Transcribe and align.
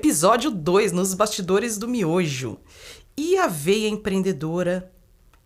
Episódio 0.00 0.50
2, 0.50 0.92
nos 0.92 1.12
bastidores 1.12 1.76
do 1.76 1.86
miojo. 1.86 2.56
E 3.14 3.36
a 3.36 3.46
veia 3.46 3.86
empreendedora, 3.86 4.90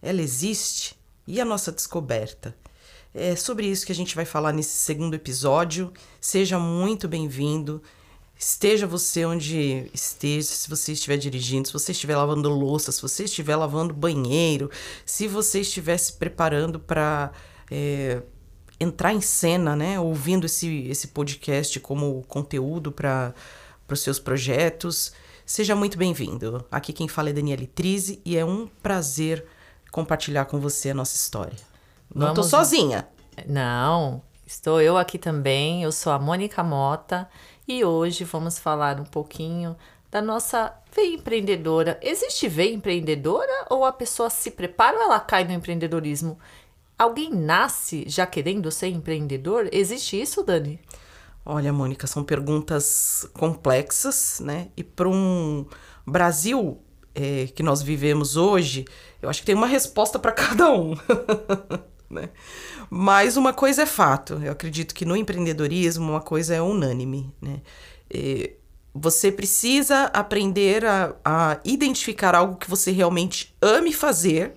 ela 0.01 0.23
existe? 0.23 0.95
E 1.27 1.41
a 1.41 1.45
nossa 1.45 1.73
descoberta? 1.73 2.57
É 3.13 3.35
sobre 3.35 3.67
isso 3.67 3.85
que 3.85 3.91
a 3.91 3.95
gente 3.97 4.15
vai 4.15 4.25
falar 4.25 4.53
nesse 4.53 4.79
segundo 4.79 5.15
episódio. 5.15 5.93
Seja 6.21 6.57
muito 6.57 7.09
bem-vindo. 7.09 7.83
Esteja 8.39 8.87
você 8.87 9.25
onde 9.25 9.91
esteja, 9.93 10.47
se 10.47 10.71
você 10.71 10.93
estiver 10.93 11.17
dirigindo, 11.17 11.67
se 11.67 11.73
você 11.73 11.91
estiver 11.91 12.17
lavando 12.17 12.49
louça, 12.49 12.93
se 12.93 13.03
você 13.03 13.25
estiver 13.25 13.57
lavando 13.57 13.93
banheiro, 13.93 14.71
se 15.05 15.27
você 15.27 15.63
estiver 15.63 15.99
se 15.99 16.13
preparando 16.13 16.79
para 16.79 17.33
é, 17.69 18.23
entrar 18.79 19.13
em 19.13 19.21
cena, 19.21 19.75
né? 19.75 19.99
Ouvindo 19.99 20.47
esse, 20.47 20.87
esse 20.87 21.09
podcast 21.09 21.81
como 21.81 22.23
conteúdo 22.29 22.93
para 22.93 23.35
os 23.93 24.01
seus 24.01 24.19
projetos. 24.19 25.13
Seja 25.45 25.77
muito 25.77 25.99
bem-vindo. 25.99 26.65
Aqui 26.71 26.93
quem 26.93 27.07
fala 27.07 27.31
é 27.31 27.33
Daniela 27.33 27.67
Trise 27.75 28.21
e 28.25 28.37
é 28.37 28.45
um 28.45 28.67
prazer 28.83 29.47
compartilhar 29.91 30.47
com 30.47 30.59
você 30.59 30.91
a 30.91 30.95
nossa 30.95 31.15
história. 31.15 31.59
Não 32.15 32.33
tô 32.33 32.43
sozinha. 32.43 33.07
Não, 33.47 34.23
estou 34.47 34.81
eu 34.81 34.97
aqui 34.97 35.19
também. 35.19 35.83
Eu 35.83 35.93
sou 35.93 36.13
a 36.13 36.19
Mônica 36.19 36.63
Mota 36.63 37.29
e 37.69 37.85
hoje 37.85 38.25
vamos 38.25 38.59
falar 38.59 39.01
um 39.01 39.05
pouquinho 39.05 39.77
da 40.11 40.23
nossa 40.23 40.73
veia 40.95 41.15
empreendedora. 41.15 41.99
Existe 42.01 42.49
veia 42.49 42.73
empreendedora 42.73 43.67
ou 43.69 43.85
a 43.85 43.93
pessoa 43.93 44.31
se 44.31 44.53
prepara 44.53 44.97
ou 44.97 45.03
ela 45.03 45.21
cai 45.21 45.45
no 45.45 45.53
empreendedorismo? 45.53 46.39
Alguém 46.97 47.31
nasce 47.31 48.05
já 48.07 48.25
querendo 48.25 48.71
ser 48.71 48.89
empreendedor? 48.89 49.69
Existe 49.73 50.21
isso, 50.21 50.43
Dani? 50.45 50.81
Olha, 51.47 51.73
Mônica, 51.73 52.07
são 52.07 52.25
perguntas 52.25 53.29
complexas, 53.35 54.41
né? 54.41 54.69
E 54.77 54.83
para 54.83 55.09
um 55.09 55.67
Brasil 56.07 56.81
é, 57.15 57.47
que 57.55 57.63
nós 57.63 57.83
vivemos 57.83 58.37
hoje, 58.37 58.85
eu 59.21 59.29
acho 59.29 59.41
que 59.41 59.47
tem 59.47 59.55
uma 59.55 59.67
resposta 59.67 60.19
para 60.19 60.33
cada 60.33 60.73
um. 60.73 60.97
né? 62.09 62.31
Mas 62.89 63.37
uma 63.37 63.53
coisa 63.53 63.83
é 63.83 63.87
fato, 63.87 64.35
eu 64.43 64.53
acredito 64.53 64.95
que 64.95 65.05
no 65.05 65.17
empreendedorismo 65.17 66.11
uma 66.11 66.21
coisa 66.21 66.55
é 66.55 66.63
unânime, 66.63 67.33
né? 67.41 67.61
É, 68.11 68.53
você 68.95 69.33
precisa 69.33 70.05
aprender 70.05 70.85
a, 70.85 71.17
a 71.25 71.61
identificar 71.65 72.35
algo 72.35 72.57
que 72.57 72.71
você 72.71 72.93
realmente 72.93 73.55
ame 73.61 73.93
fazer, 73.93 74.55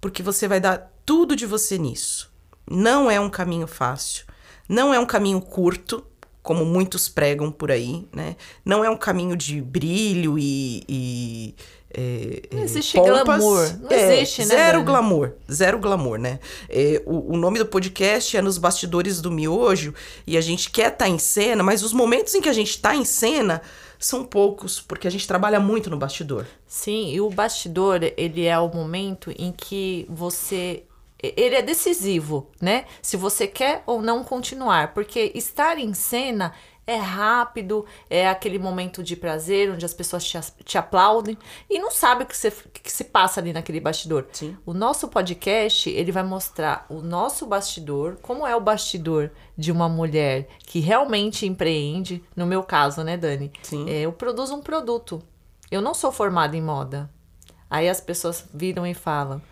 porque 0.00 0.22
você 0.22 0.48
vai 0.48 0.58
dar 0.58 0.90
tudo 1.04 1.36
de 1.36 1.44
você 1.44 1.76
nisso. 1.76 2.32
Não 2.70 3.10
é 3.10 3.20
um 3.20 3.28
caminho 3.28 3.66
fácil, 3.66 4.24
não 4.68 4.92
é 4.92 4.98
um 4.98 5.06
caminho 5.06 5.40
curto, 5.40 6.04
como 6.42 6.64
muitos 6.64 7.08
pregam 7.08 7.50
por 7.50 7.70
aí, 7.70 8.06
né? 8.12 8.36
Não 8.64 8.84
é 8.84 8.90
um 8.90 8.96
caminho 8.96 9.36
de 9.36 9.60
brilho 9.60 10.38
e, 10.38 10.82
e 10.88 11.54
é, 11.92 12.42
não 12.52 12.60
é, 12.60 12.64
existe 12.64 12.96
pompas. 12.96 13.24
glamour. 13.24 13.78
Não 13.80 13.90
é, 13.90 14.20
existe, 14.20 14.40
né? 14.40 14.46
Zero 14.46 14.82
glamour. 14.82 15.32
Zero 15.50 15.78
glamour, 15.78 16.18
né? 16.18 16.38
É, 16.68 17.02
o, 17.06 17.34
o, 17.34 17.36
nome 17.36 17.58
do 17.58 17.66
podcast 17.66 18.36
é 18.36 18.42
Nos 18.42 18.58
Bastidores 18.58 19.20
do 19.20 19.30
Miojo 19.30 19.94
e 20.26 20.36
a 20.36 20.40
gente 20.40 20.70
quer 20.70 20.92
estar 20.92 21.06
tá 21.06 21.08
em 21.08 21.18
cena, 21.18 21.62
mas 21.62 21.82
os 21.82 21.92
momentos 21.92 22.34
em 22.34 22.40
que 22.40 22.48
a 22.48 22.52
gente 22.52 22.70
está 22.70 22.94
em 22.94 23.04
cena 23.04 23.62
são 23.98 24.24
poucos, 24.24 24.80
porque 24.80 25.08
a 25.08 25.10
gente 25.10 25.26
trabalha 25.26 25.58
muito 25.58 25.90
no 25.90 25.96
bastidor. 25.96 26.46
Sim, 26.66 27.10
e 27.10 27.20
o 27.20 27.30
bastidor, 27.30 28.00
ele 28.16 28.44
é 28.44 28.58
o 28.58 28.68
momento 28.68 29.32
em 29.36 29.50
que 29.50 30.06
você 30.08 30.84
ele 31.22 31.56
é 31.56 31.62
decisivo, 31.62 32.50
né? 32.60 32.84
Se 33.02 33.16
você 33.16 33.46
quer 33.46 33.82
ou 33.86 34.00
não 34.00 34.22
continuar, 34.22 34.94
porque 34.94 35.32
estar 35.34 35.78
em 35.78 35.92
cena 35.94 36.54
é 36.88 36.96
rápido, 36.96 37.84
é 38.08 38.26
aquele 38.26 38.58
momento 38.58 39.02
de 39.02 39.14
prazer 39.14 39.70
onde 39.70 39.84
as 39.84 39.92
pessoas 39.92 40.24
te, 40.24 40.40
te 40.64 40.78
aplaudem 40.78 41.36
e 41.68 41.78
não 41.78 41.90
sabe 41.90 42.24
o 42.24 42.26
que, 42.26 42.34
você, 42.34 42.50
que 42.50 42.90
se 42.90 43.04
passa 43.04 43.40
ali 43.40 43.52
naquele 43.52 43.78
bastidor. 43.78 44.26
Sim. 44.32 44.56
O 44.64 44.72
nosso 44.72 45.06
podcast, 45.08 45.90
ele 45.90 46.10
vai 46.10 46.22
mostrar 46.22 46.86
o 46.88 47.02
nosso 47.02 47.46
bastidor, 47.46 48.16
como 48.22 48.46
é 48.46 48.56
o 48.56 48.60
bastidor 48.60 49.30
de 49.54 49.70
uma 49.70 49.86
mulher 49.86 50.48
que 50.60 50.80
realmente 50.80 51.44
empreende, 51.44 52.24
no 52.34 52.46
meu 52.46 52.62
caso, 52.62 53.04
né, 53.04 53.18
Dani? 53.18 53.52
Sim. 53.62 53.86
É, 53.86 54.00
eu 54.00 54.12
produzo 54.12 54.54
um 54.54 54.62
produto. 54.62 55.22
Eu 55.70 55.82
não 55.82 55.92
sou 55.92 56.10
formada 56.10 56.56
em 56.56 56.62
moda. 56.62 57.10
Aí 57.68 57.86
as 57.86 58.00
pessoas 58.00 58.48
viram 58.54 58.86
e 58.86 58.94
falam, 58.94 59.42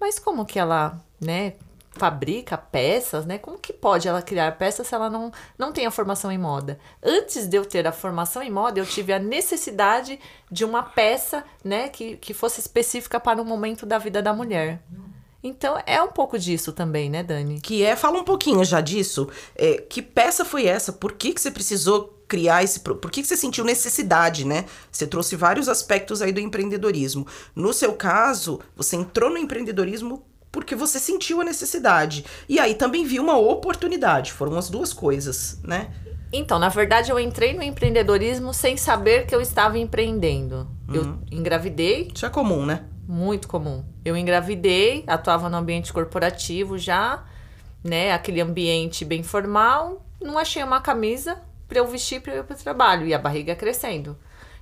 mas 0.00 0.18
como 0.18 0.46
que 0.46 0.58
ela, 0.58 1.04
né, 1.20 1.54
fabrica 1.96 2.56
peças, 2.56 3.24
né? 3.24 3.38
Como 3.38 3.58
que 3.58 3.72
pode 3.72 4.06
ela 4.06 4.22
criar 4.22 4.56
peças 4.58 4.86
se 4.86 4.94
ela 4.94 5.08
não, 5.08 5.32
não 5.58 5.72
tem 5.72 5.86
a 5.86 5.90
formação 5.90 6.30
em 6.30 6.38
moda? 6.38 6.78
Antes 7.02 7.46
de 7.46 7.56
eu 7.56 7.64
ter 7.64 7.86
a 7.86 7.92
formação 7.92 8.42
em 8.42 8.50
moda, 8.50 8.78
eu 8.78 8.86
tive 8.86 9.12
a 9.12 9.18
necessidade 9.18 10.20
de 10.50 10.64
uma 10.64 10.82
peça, 10.82 11.44
né, 11.64 11.88
que, 11.88 12.16
que 12.16 12.34
fosse 12.34 12.60
específica 12.60 13.18
para 13.18 13.40
o 13.40 13.44
momento 13.44 13.86
da 13.86 13.98
vida 13.98 14.22
da 14.22 14.32
mulher. 14.32 14.82
Então 15.42 15.80
é 15.86 16.02
um 16.02 16.08
pouco 16.08 16.38
disso 16.38 16.72
também, 16.72 17.08
né, 17.08 17.22
Dani? 17.22 17.60
Que 17.60 17.82
é, 17.82 17.94
fala 17.94 18.18
um 18.18 18.24
pouquinho 18.24 18.64
já 18.64 18.80
disso. 18.80 19.28
É, 19.54 19.78
que 19.78 20.02
peça 20.02 20.44
foi 20.44 20.66
essa? 20.66 20.92
Por 20.92 21.12
que, 21.12 21.32
que 21.32 21.40
você 21.40 21.50
precisou 21.50 22.14
criar 22.26 22.64
esse. 22.64 22.80
Por 22.80 23.10
que, 23.10 23.22
que 23.22 23.28
você 23.28 23.36
sentiu 23.36 23.64
necessidade, 23.64 24.44
né? 24.44 24.64
Você 24.90 25.06
trouxe 25.06 25.36
vários 25.36 25.68
aspectos 25.68 26.20
aí 26.20 26.32
do 26.32 26.40
empreendedorismo. 26.40 27.24
No 27.54 27.72
seu 27.72 27.92
caso, 27.92 28.60
você 28.74 28.96
entrou 28.96 29.30
no 29.30 29.38
empreendedorismo 29.38 30.24
porque 30.56 30.74
você 30.74 30.98
sentiu 30.98 31.42
a 31.42 31.44
necessidade. 31.44 32.24
E 32.48 32.58
aí 32.58 32.74
também 32.74 33.04
viu 33.04 33.22
uma 33.22 33.36
oportunidade. 33.36 34.32
Foram 34.32 34.56
as 34.56 34.70
duas 34.70 34.90
coisas, 34.90 35.60
né? 35.62 35.90
Então, 36.32 36.58
na 36.58 36.70
verdade, 36.70 37.10
eu 37.10 37.20
entrei 37.20 37.52
no 37.52 37.62
empreendedorismo 37.62 38.54
sem 38.54 38.74
saber 38.74 39.26
que 39.26 39.34
eu 39.34 39.40
estava 39.42 39.76
empreendendo. 39.78 40.66
Uhum. 40.88 40.94
Eu 40.94 41.18
engravidei. 41.30 42.10
Isso 42.12 42.24
é 42.24 42.30
comum, 42.30 42.64
né? 42.64 42.84
Muito 43.06 43.46
comum. 43.48 43.84
Eu 44.02 44.16
engravidei, 44.16 45.04
atuava 45.06 45.50
no 45.50 45.58
ambiente 45.58 45.92
corporativo 45.92 46.78
já, 46.78 47.22
né? 47.84 48.14
Aquele 48.14 48.40
ambiente 48.40 49.04
bem 49.04 49.22
formal. 49.22 50.06
Não 50.22 50.38
achei 50.38 50.62
uma 50.62 50.80
camisa 50.80 51.36
para 51.68 51.80
eu 51.80 51.86
vestir 51.86 52.22
para 52.22 52.34
ir 52.34 52.44
para 52.44 52.56
o 52.56 52.58
trabalho. 52.58 53.06
E 53.06 53.12
a 53.12 53.18
barriga 53.18 53.54
crescendo. 53.54 54.16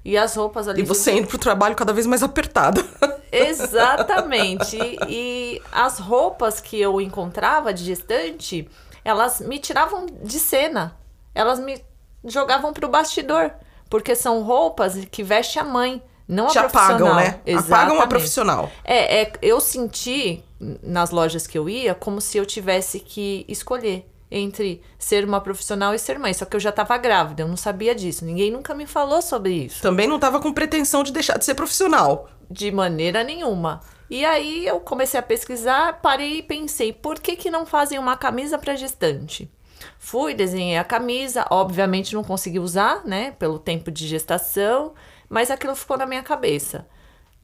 E 0.05 0.19
as 0.19 0.35
roupas 0.35 0.67
ali. 0.67 0.83
E 0.83 0.85
você 0.85 1.13
indo 1.13 1.29
pro 1.29 1.39
trabalho 1.39 1.77
cada 1.77 1.93
vez 1.93 2.05
mais 2.05 2.25
apertada. 2.25 2.85
Exatamente. 3.37 4.79
E, 5.09 5.61
as 5.73 5.99
roupas 5.99 6.61
que 6.61 6.81
eu 6.81 7.01
encontrava 7.01 7.73
de 7.73 7.85
gestante, 7.85 8.69
elas 9.05 9.41
me 9.41 9.59
tiravam 9.59 10.07
de 10.23 10.39
cena. 10.39 10.97
Elas 11.35 11.59
me 11.59 11.83
jogavam 12.25 12.73
pro 12.73 12.89
bastidor. 12.89 13.51
Porque 13.91 14.15
são 14.15 14.43
roupas 14.43 15.05
que 15.11 15.23
veste 15.23 15.59
a 15.59 15.65
mãe, 15.65 16.03
não 16.27 16.47
Te 16.49 16.59
a 16.59 16.63
profissional. 16.65 16.97
apagam, 16.97 17.15
né? 17.17 17.41
Exatamente. 17.45 17.73
Apagam 17.73 18.01
a 18.01 18.07
profissional. 18.07 18.71
É, 18.83 19.23
é, 19.23 19.33
eu 19.43 19.61
senti 19.61 20.43
nas 20.83 21.11
lojas 21.11 21.47
que 21.47 21.59
eu 21.59 21.69
ia 21.69 21.95
como 21.95 22.21
se 22.21 22.39
eu 22.39 22.47
tivesse 22.47 22.99
que 22.99 23.45
escolher 23.47 24.11
entre 24.35 24.83
ser 24.99 25.25
uma 25.25 25.41
profissional 25.41 25.95
e 25.95 25.99
ser 25.99 26.19
mãe. 26.19 26.35
Só 26.35 26.45
que 26.45 26.57
eu 26.57 26.61
já 26.61 26.71
estava 26.71 26.99
grávida, 26.99 27.43
eu 27.43 27.49
não 27.49 27.57
sabia 27.57 27.95
disso. 27.95 28.25
Ninguém 28.25 28.51
nunca 28.51 28.75
me 28.75 28.85
falou 28.85 29.23
sobre 29.23 29.53
isso. 29.53 29.81
Também 29.81 30.09
não 30.09 30.17
estava 30.17 30.41
com 30.41 30.53
pretensão 30.53 31.05
de 31.05 31.13
deixar 31.13 31.39
de 31.39 31.45
ser 31.45 31.55
profissional. 31.55 32.29
De 32.51 32.73
maneira 32.73 33.23
nenhuma. 33.23 33.81
E 34.11 34.25
aí 34.25 34.67
eu 34.67 34.81
comecei 34.81 35.19
a 35.19 35.23
pesquisar, 35.23 36.01
parei 36.03 36.39
e 36.39 36.43
pensei, 36.43 36.93
por 36.93 37.21
que, 37.21 37.37
que 37.37 37.51
não 37.51 37.65
fazem 37.65 37.99
uma 37.99 38.17
camisa 38.17 38.59
para 38.59 38.75
gestante? 38.75 39.51
Fui, 39.99 40.35
desenhei 40.35 40.77
a 40.77 40.85
camisa, 40.85 41.47
obviamente 41.51 42.15
não 42.15 42.25
consegui 42.25 42.59
usar, 42.59 43.05
né, 43.05 43.31
pelo 43.33 43.59
tempo 43.59 43.91
de 43.91 44.07
gestação, 44.07 44.95
mas 45.29 45.51
aquilo 45.51 45.75
ficou 45.75 45.97
na 45.97 46.07
minha 46.07 46.23
cabeça. 46.23 46.87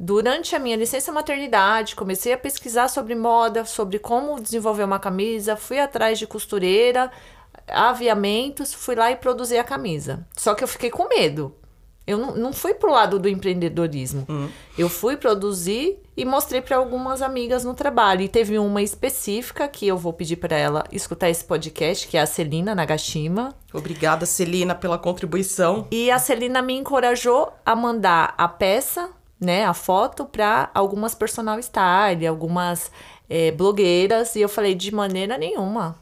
Durante 0.02 0.56
a 0.56 0.58
minha 0.58 0.76
licença 0.76 1.12
maternidade, 1.12 1.94
comecei 1.94 2.32
a 2.32 2.38
pesquisar 2.38 2.88
sobre 2.88 3.14
moda, 3.14 3.66
sobre 3.66 3.98
como 3.98 4.40
desenvolver 4.40 4.84
uma 4.84 4.98
camisa, 4.98 5.56
fui 5.56 5.78
atrás 5.78 6.18
de 6.18 6.26
costureira, 6.26 7.12
aviamentos, 7.68 8.72
fui 8.72 8.94
lá 8.94 9.10
e 9.10 9.16
produzi 9.16 9.58
a 9.58 9.62
camisa. 9.62 10.26
Só 10.34 10.54
que 10.54 10.64
eu 10.64 10.68
fiquei 10.68 10.88
com 10.88 11.06
medo. 11.06 11.54
Eu 12.06 12.16
não, 12.16 12.34
não 12.34 12.50
fui 12.50 12.72
pro 12.72 12.90
lado 12.90 13.18
do 13.18 13.28
empreendedorismo. 13.28 14.24
Uhum. 14.26 14.48
Eu 14.76 14.88
fui 14.88 15.18
produzir 15.18 15.98
e 16.16 16.24
mostrei 16.24 16.62
para 16.62 16.78
algumas 16.78 17.20
amigas 17.20 17.62
no 17.62 17.74
trabalho. 17.74 18.22
E 18.22 18.28
teve 18.28 18.58
uma 18.58 18.82
específica 18.82 19.68
que 19.68 19.86
eu 19.86 19.98
vou 19.98 20.14
pedir 20.14 20.36
para 20.36 20.56
ela 20.56 20.82
escutar 20.90 21.28
esse 21.28 21.44
podcast, 21.44 22.08
que 22.08 22.16
é 22.16 22.22
a 22.22 22.26
Celina 22.26 22.74
Nagashima. 22.74 23.54
Obrigada, 23.70 24.24
Celina, 24.24 24.74
pela 24.74 24.98
contribuição. 24.98 25.86
E 25.90 26.10
a 26.10 26.18
Celina 26.18 26.62
me 26.62 26.72
encorajou 26.72 27.52
a 27.66 27.76
mandar 27.76 28.34
a 28.38 28.48
peça 28.48 29.10
né, 29.40 29.64
a 29.64 29.72
foto 29.72 30.24
para 30.24 30.70
algumas 30.74 31.14
personal 31.14 31.60
style, 31.62 32.26
algumas 32.26 32.90
é, 33.28 33.50
blogueiras, 33.50 34.36
e 34.36 34.40
eu 34.40 34.48
falei, 34.48 34.74
de 34.74 34.94
maneira 34.94 35.38
nenhuma. 35.38 35.96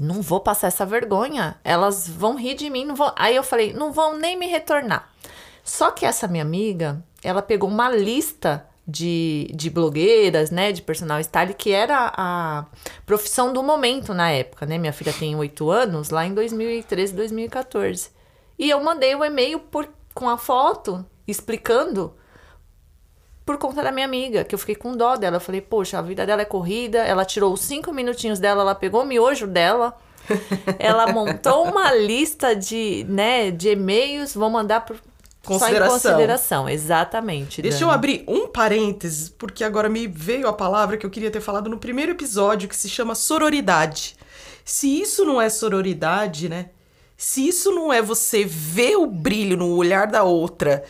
Não 0.00 0.22
vou 0.22 0.40
passar 0.40 0.68
essa 0.68 0.86
vergonha. 0.86 1.58
Elas 1.64 2.08
vão 2.08 2.36
rir 2.36 2.54
de 2.54 2.70
mim, 2.70 2.84
não 2.84 2.94
vão. 2.94 3.12
Aí 3.16 3.34
eu 3.34 3.42
falei, 3.42 3.72
não 3.72 3.92
vão 3.92 4.16
nem 4.16 4.38
me 4.38 4.46
retornar. 4.46 5.10
Só 5.64 5.90
que 5.90 6.06
essa 6.06 6.28
minha 6.28 6.44
amiga, 6.44 7.02
ela 7.22 7.42
pegou 7.42 7.68
uma 7.68 7.90
lista 7.90 8.64
de, 8.86 9.50
de 9.54 9.68
blogueiras, 9.68 10.50
né, 10.50 10.72
de 10.72 10.80
personal 10.80 11.22
style, 11.22 11.52
que 11.52 11.72
era 11.72 12.10
a 12.16 12.64
profissão 13.04 13.52
do 13.52 13.62
momento 13.62 14.14
na 14.14 14.30
época, 14.30 14.64
né? 14.64 14.78
Minha 14.78 14.94
filha 14.94 15.12
tem 15.12 15.36
oito 15.36 15.70
anos, 15.70 16.08
lá 16.08 16.24
em 16.24 16.32
2013, 16.32 17.12
2014. 17.12 18.10
E 18.58 18.70
eu 18.70 18.82
mandei 18.82 19.14
o 19.14 19.18
um 19.18 19.24
e-mail 19.24 19.58
por 19.58 19.88
com 20.14 20.28
a 20.28 20.38
foto 20.38 21.04
explicando 21.28 22.14
por 23.48 23.56
conta 23.56 23.82
da 23.82 23.90
minha 23.90 24.04
amiga, 24.04 24.44
que 24.44 24.54
eu 24.54 24.58
fiquei 24.58 24.74
com 24.74 24.94
dó 24.94 25.16
dela. 25.16 25.36
Eu 25.36 25.40
falei, 25.40 25.62
poxa, 25.62 25.98
a 25.98 26.02
vida 26.02 26.26
dela 26.26 26.42
é 26.42 26.44
corrida, 26.44 26.98
ela 26.98 27.24
tirou 27.24 27.50
os 27.50 27.62
cinco 27.62 27.94
minutinhos 27.94 28.38
dela, 28.38 28.60
ela 28.60 28.74
pegou 28.74 29.04
o 29.04 29.06
miojo 29.06 29.46
dela, 29.46 29.96
ela 30.78 31.10
montou 31.10 31.64
uma 31.64 31.90
lista 31.94 32.54
de, 32.54 33.06
né, 33.08 33.50
de 33.50 33.70
e-mails, 33.70 34.34
vou 34.34 34.50
mandar 34.50 34.84
por, 34.84 34.96
só 35.42 35.66
em 35.66 35.80
consideração, 35.80 36.68
exatamente. 36.68 37.62
Deixa 37.62 37.78
Dani. 37.78 37.90
eu 37.90 37.94
abrir 37.94 38.24
um 38.28 38.48
parênteses, 38.48 39.30
porque 39.30 39.64
agora 39.64 39.88
me 39.88 40.06
veio 40.06 40.46
a 40.46 40.52
palavra 40.52 40.98
que 40.98 41.06
eu 41.06 41.10
queria 41.10 41.30
ter 41.30 41.40
falado 41.40 41.70
no 41.70 41.78
primeiro 41.78 42.12
episódio, 42.12 42.68
que 42.68 42.76
se 42.76 42.86
chama 42.86 43.14
sororidade. 43.14 44.14
Se 44.62 45.00
isso 45.00 45.24
não 45.24 45.40
é 45.40 45.48
sororidade, 45.48 46.50
né? 46.50 46.68
Se 47.16 47.48
isso 47.48 47.70
não 47.70 47.90
é 47.90 48.02
você 48.02 48.44
ver 48.44 48.96
o 48.96 49.06
brilho 49.06 49.56
no 49.56 49.74
olhar 49.74 50.06
da 50.06 50.22
outra 50.22 50.84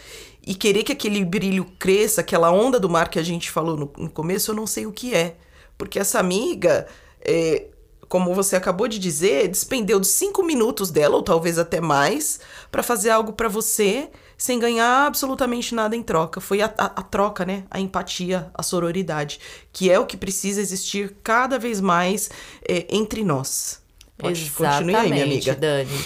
e 0.48 0.54
querer 0.54 0.82
que 0.82 0.92
aquele 0.92 1.22
brilho 1.26 1.66
cresça, 1.78 2.22
aquela 2.22 2.50
onda 2.50 2.80
do 2.80 2.88
mar 2.88 3.10
que 3.10 3.18
a 3.18 3.22
gente 3.22 3.50
falou 3.50 3.76
no, 3.76 3.92
no 3.98 4.08
começo, 4.08 4.50
eu 4.50 4.54
não 4.54 4.66
sei 4.66 4.86
o 4.86 4.92
que 4.92 5.14
é. 5.14 5.36
Porque 5.76 5.98
essa 5.98 6.18
amiga, 6.18 6.88
é, 7.20 7.66
como 8.08 8.34
você 8.34 8.56
acabou 8.56 8.88
de 8.88 8.98
dizer, 8.98 9.46
despendeu 9.48 10.00
de 10.00 10.06
cinco 10.06 10.42
minutos 10.42 10.90
dela, 10.90 11.16
ou 11.16 11.22
talvez 11.22 11.58
até 11.58 11.82
mais, 11.82 12.40
para 12.72 12.82
fazer 12.82 13.10
algo 13.10 13.34
para 13.34 13.46
você 13.46 14.08
sem 14.38 14.58
ganhar 14.58 15.06
absolutamente 15.06 15.74
nada 15.74 15.94
em 15.94 16.02
troca. 16.02 16.40
Foi 16.40 16.62
a, 16.62 16.72
a, 16.78 16.86
a, 16.86 17.02
troca, 17.02 17.44
né? 17.44 17.64
A 17.70 17.78
empatia, 17.78 18.50
a 18.54 18.62
sororidade, 18.62 19.40
que 19.70 19.90
é 19.90 20.00
o 20.00 20.06
que 20.06 20.16
precisa 20.16 20.62
existir 20.62 21.14
cada 21.22 21.58
vez 21.58 21.78
mais 21.78 22.30
é, 22.66 22.86
entre 22.88 23.22
nós. 23.22 23.82
Pode, 24.16 24.40
Exatamente, 24.40 24.56
continue 24.56 24.96
aí, 24.96 25.10
minha 25.10 25.24
amiga. 25.24 25.54
Dani. 25.54 26.04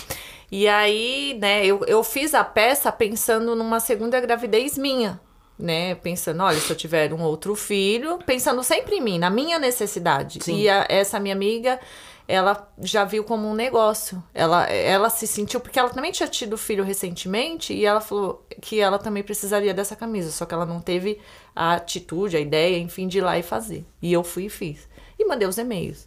E 0.52 0.68
aí, 0.68 1.38
né, 1.40 1.64
eu, 1.64 1.82
eu 1.86 2.04
fiz 2.04 2.34
a 2.34 2.44
peça 2.44 2.92
pensando 2.92 3.56
numa 3.56 3.80
segunda 3.80 4.20
gravidez 4.20 4.76
minha, 4.76 5.18
né? 5.58 5.94
Pensando, 5.94 6.42
olha, 6.42 6.60
se 6.60 6.70
eu 6.70 6.76
tiver 6.76 7.10
um 7.14 7.22
outro 7.22 7.54
filho, 7.54 8.18
pensando 8.26 8.62
sempre 8.62 8.96
em 8.96 9.00
mim, 9.00 9.18
na 9.18 9.30
minha 9.30 9.58
necessidade. 9.58 10.40
Sim. 10.42 10.58
E 10.58 10.68
a, 10.68 10.84
essa 10.90 11.18
minha 11.18 11.34
amiga, 11.34 11.80
ela 12.28 12.70
já 12.82 13.02
viu 13.02 13.24
como 13.24 13.48
um 13.48 13.54
negócio. 13.54 14.22
Ela, 14.34 14.66
ela 14.66 15.08
se 15.08 15.26
sentiu, 15.26 15.58
porque 15.58 15.78
ela 15.78 15.88
também 15.88 16.12
tinha 16.12 16.28
tido 16.28 16.58
filho 16.58 16.84
recentemente, 16.84 17.72
e 17.72 17.86
ela 17.86 18.02
falou 18.02 18.46
que 18.60 18.78
ela 18.78 18.98
também 18.98 19.22
precisaria 19.22 19.72
dessa 19.72 19.96
camisa, 19.96 20.30
só 20.30 20.44
que 20.44 20.52
ela 20.52 20.66
não 20.66 20.82
teve 20.82 21.18
a 21.56 21.76
atitude, 21.76 22.36
a 22.36 22.40
ideia, 22.40 22.76
enfim, 22.76 23.08
de 23.08 23.16
ir 23.16 23.22
lá 23.22 23.38
e 23.38 23.42
fazer. 23.42 23.86
E 24.02 24.12
eu 24.12 24.22
fui 24.22 24.44
e 24.44 24.50
fiz. 24.50 24.86
E 25.18 25.24
mandei 25.24 25.48
os 25.48 25.56
e-mails. 25.56 26.06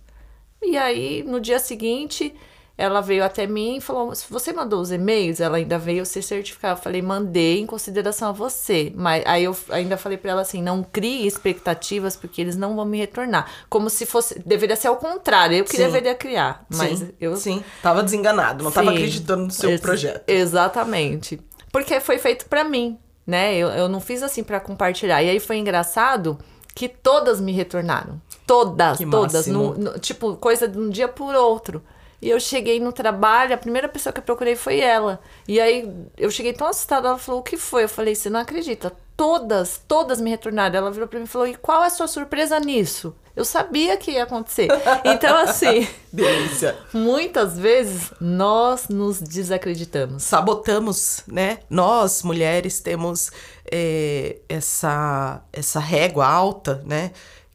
E 0.62 0.78
aí, 0.78 1.24
no 1.24 1.40
dia 1.40 1.58
seguinte, 1.58 2.32
ela 2.78 3.00
veio 3.00 3.24
até 3.24 3.48
mim 3.48 3.78
e 3.78 3.82
falou: 3.82 4.14
se 4.14 4.26
você 4.30 4.52
mandou 4.52 4.82
os 4.82 4.92
e-mails, 4.92 5.40
ela 5.40 5.58
ainda 5.58 5.78
veio 5.78 6.06
se 6.06 6.22
certificar. 6.22 6.72
Eu 6.72 6.78
falei, 6.78 7.02
mandei 7.02 7.60
em 7.60 7.66
consideração 7.66 8.30
a 8.30 8.32
você. 8.34 8.92
Mas 8.96 9.24
aí 9.26 9.46
eu 9.46 9.56
ainda 9.70 9.96
falei 9.96 10.18
para 10.18 10.32
ela 10.32 10.42
assim: 10.42 10.62
não 10.62 10.84
crie 10.84 11.26
expectativas, 11.26 12.18
porque 12.18 12.42
eles 12.42 12.58
não 12.58 12.76
vão 12.76 12.86
me 12.86 12.98
retornar. 12.98 13.50
Como 13.70 13.90
se 13.90 14.06
fosse. 14.06 14.40
Deveria 14.40 14.76
ser 14.76 14.90
ao 14.90 14.98
contrário. 14.98 15.58
Eu 15.58 15.64
que 15.64 15.78
Sim. 15.78 15.84
deveria 15.84 16.16
criar. 16.16 16.66
Mas 16.70 17.00
Sim. 17.00 17.12
eu. 17.20 17.36
Sim, 17.38 17.64
tava 17.82 18.04
desenganado, 18.04 18.64
não 18.64 18.72
Sim. 18.72 18.76
tava 18.76 18.92
acreditando 18.92 19.46
no 19.46 19.52
seu 19.52 19.70
Ex 19.70 19.82
projeto. 19.82 20.24
Exatamente. 20.28 21.40
Porque 21.72 22.00
foi 22.02 22.18
feito 22.18 22.46
para 22.46 22.64
mim, 22.66 22.98
né? 23.26 23.56
Eu, 23.56 23.70
eu 23.70 23.88
não 23.88 24.02
fiz 24.02 24.22
assim 24.22 24.44
para 24.44 24.60
compartilhar. 24.60 25.24
E 25.24 25.30
aí 25.30 25.40
foi 25.40 25.58
engraçado 25.58 26.38
que 26.74 26.90
todas 26.90 27.40
me 27.40 27.54
retornaram. 27.54 28.22
Todas, 28.46 28.98
que 28.98 29.06
todas. 29.06 29.48
No, 29.48 29.74
no, 29.76 29.98
tipo, 29.98 30.36
coisa 30.36 30.68
de 30.68 30.78
um 30.78 30.90
dia 30.90 31.08
por 31.08 31.34
outro. 31.34 31.82
E 32.26 32.30
eu 32.32 32.40
cheguei 32.40 32.80
no 32.80 32.92
trabalho, 32.92 33.54
a 33.54 33.58
primeira 33.58 33.88
pessoa 33.88 34.12
que 34.12 34.20
eu 34.20 34.24
procurei 34.24 34.56
foi 34.56 34.80
ela. 34.80 35.20
E 35.48 35.60
aí 35.62 35.88
eu 36.18 36.32
cheguei 36.32 36.54
tão 36.54 36.66
assustada, 36.66 37.10
ela 37.10 37.20
falou: 37.20 37.42
O 37.42 37.44
que 37.44 37.56
foi? 37.56 37.84
Eu 37.84 37.90
falei: 37.90 38.16
Você 38.16 38.32
não 38.32 38.40
acredita? 38.40 38.92
Todas, 39.16 39.80
todas 39.88 40.20
me 40.20 40.32
retornaram. 40.32 40.76
Ela 40.76 40.90
virou 40.90 41.08
pra 41.08 41.20
mim 41.20 41.26
e 41.26 41.28
falou: 41.28 41.48
E 41.48 41.54
qual 41.54 41.84
é 41.84 41.86
a 41.86 41.90
sua 41.92 42.08
surpresa 42.08 42.60
nisso? 42.60 43.16
Eu 43.36 43.46
sabia 43.46 43.96
que 43.96 44.10
ia 44.10 44.24
acontecer. 44.24 44.70
Então, 45.06 45.38
assim. 45.38 45.88
Delícia. 46.12 46.76
Muitas 46.92 47.60
vezes 47.60 48.12
nós 48.20 48.90
nos 48.90 49.22
desacreditamos. 49.22 50.24
Sabotamos, 50.24 51.22
né? 51.28 51.60
Nós, 51.70 52.24
mulheres, 52.24 52.80
temos 52.80 53.32
é, 53.72 54.38
essa, 54.50 55.44
essa 55.54 55.80
régua 55.80 56.26
alta, 56.26 56.82
né? 56.88 57.12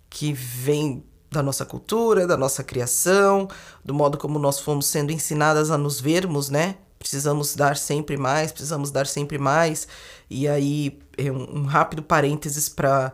Que 0.08 0.32
vem 0.32 1.09
da 1.30 1.42
nossa 1.42 1.64
cultura, 1.64 2.26
da 2.26 2.36
nossa 2.36 2.64
criação, 2.64 3.48
do 3.84 3.94
modo 3.94 4.18
como 4.18 4.38
nós 4.38 4.58
fomos 4.58 4.86
sendo 4.86 5.12
ensinadas 5.12 5.70
a 5.70 5.78
nos 5.78 6.00
vermos, 6.00 6.50
né? 6.50 6.76
Precisamos 6.98 7.54
dar 7.54 7.76
sempre 7.76 8.16
mais, 8.16 8.50
precisamos 8.52 8.90
dar 8.90 9.06
sempre 9.06 9.38
mais. 9.38 9.86
E 10.28 10.48
aí, 10.48 10.98
é 11.16 11.30
um, 11.30 11.64
rápido 11.64 12.02
parênteses 12.02 12.68
para 12.68 13.12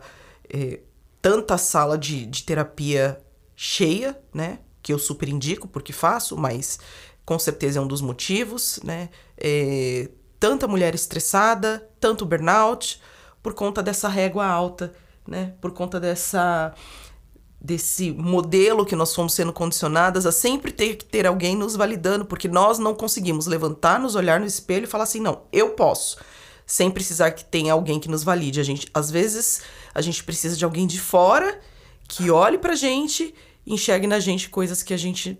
é, 0.49 0.79
tanta 1.21 1.57
sala 1.57 1.97
de, 1.97 2.25
de 2.25 2.43
terapia 2.43 3.21
cheia, 3.55 4.19
né? 4.33 4.59
Que 4.81 4.91
eu 4.91 4.99
super 4.99 5.29
indico 5.29 5.67
porque 5.67 5.93
faço, 5.93 6.35
mas 6.35 6.79
com 7.23 7.37
certeza 7.37 7.79
é 7.79 7.81
um 7.81 7.87
dos 7.87 8.01
motivos, 8.01 8.79
né? 8.83 9.09
É, 9.37 10.09
tanta 10.39 10.67
mulher 10.67 10.95
estressada, 10.95 11.87
tanto 11.99 12.25
burnout, 12.25 13.01
por 13.43 13.53
conta 13.53 13.83
dessa 13.83 14.07
régua 14.07 14.45
alta, 14.45 14.93
né? 15.27 15.53
Por 15.61 15.71
conta 15.71 15.99
dessa 15.99 16.73
desse 17.67 18.11
modelo 18.13 18.85
que 18.85 18.95
nós 18.95 19.13
fomos 19.13 19.33
sendo 19.33 19.51
condicionadas 19.51 20.25
a 20.25 20.31
sempre 20.31 20.71
ter 20.71 20.95
que 20.95 21.03
ter 21.03 21.27
alguém 21.27 21.53
nos 21.53 21.75
validando, 21.75 22.23
porque 22.23 22.47
nós 22.47 22.79
não 22.79 22.95
conseguimos 22.95 23.45
levantar, 23.45 23.99
nos 23.99 24.15
olhar 24.15 24.39
no 24.39 24.45
espelho 24.45 24.85
e 24.85 24.87
falar 24.87 25.03
assim, 25.03 25.19
não, 25.19 25.41
eu 25.51 25.71
posso, 25.71 26.17
sem 26.65 26.89
precisar 26.89 27.31
que 27.31 27.43
tenha 27.43 27.73
alguém 27.73 27.99
que 27.99 28.07
nos 28.07 28.23
valide. 28.23 28.61
A 28.61 28.63
gente, 28.63 28.87
às 28.93 29.11
vezes, 29.11 29.63
a 29.93 29.99
gente 29.99 30.23
precisa 30.23 30.55
de 30.55 30.63
alguém 30.63 30.87
de 30.87 30.97
fora 30.97 31.59
que 32.07 32.31
olhe 32.31 32.57
pra 32.57 32.73
gente, 32.73 33.35
enxergue 33.65 34.07
na 34.07 34.21
gente 34.21 34.49
coisas 34.49 34.81
que 34.81 34.93
a 34.93 34.97
gente 34.97 35.37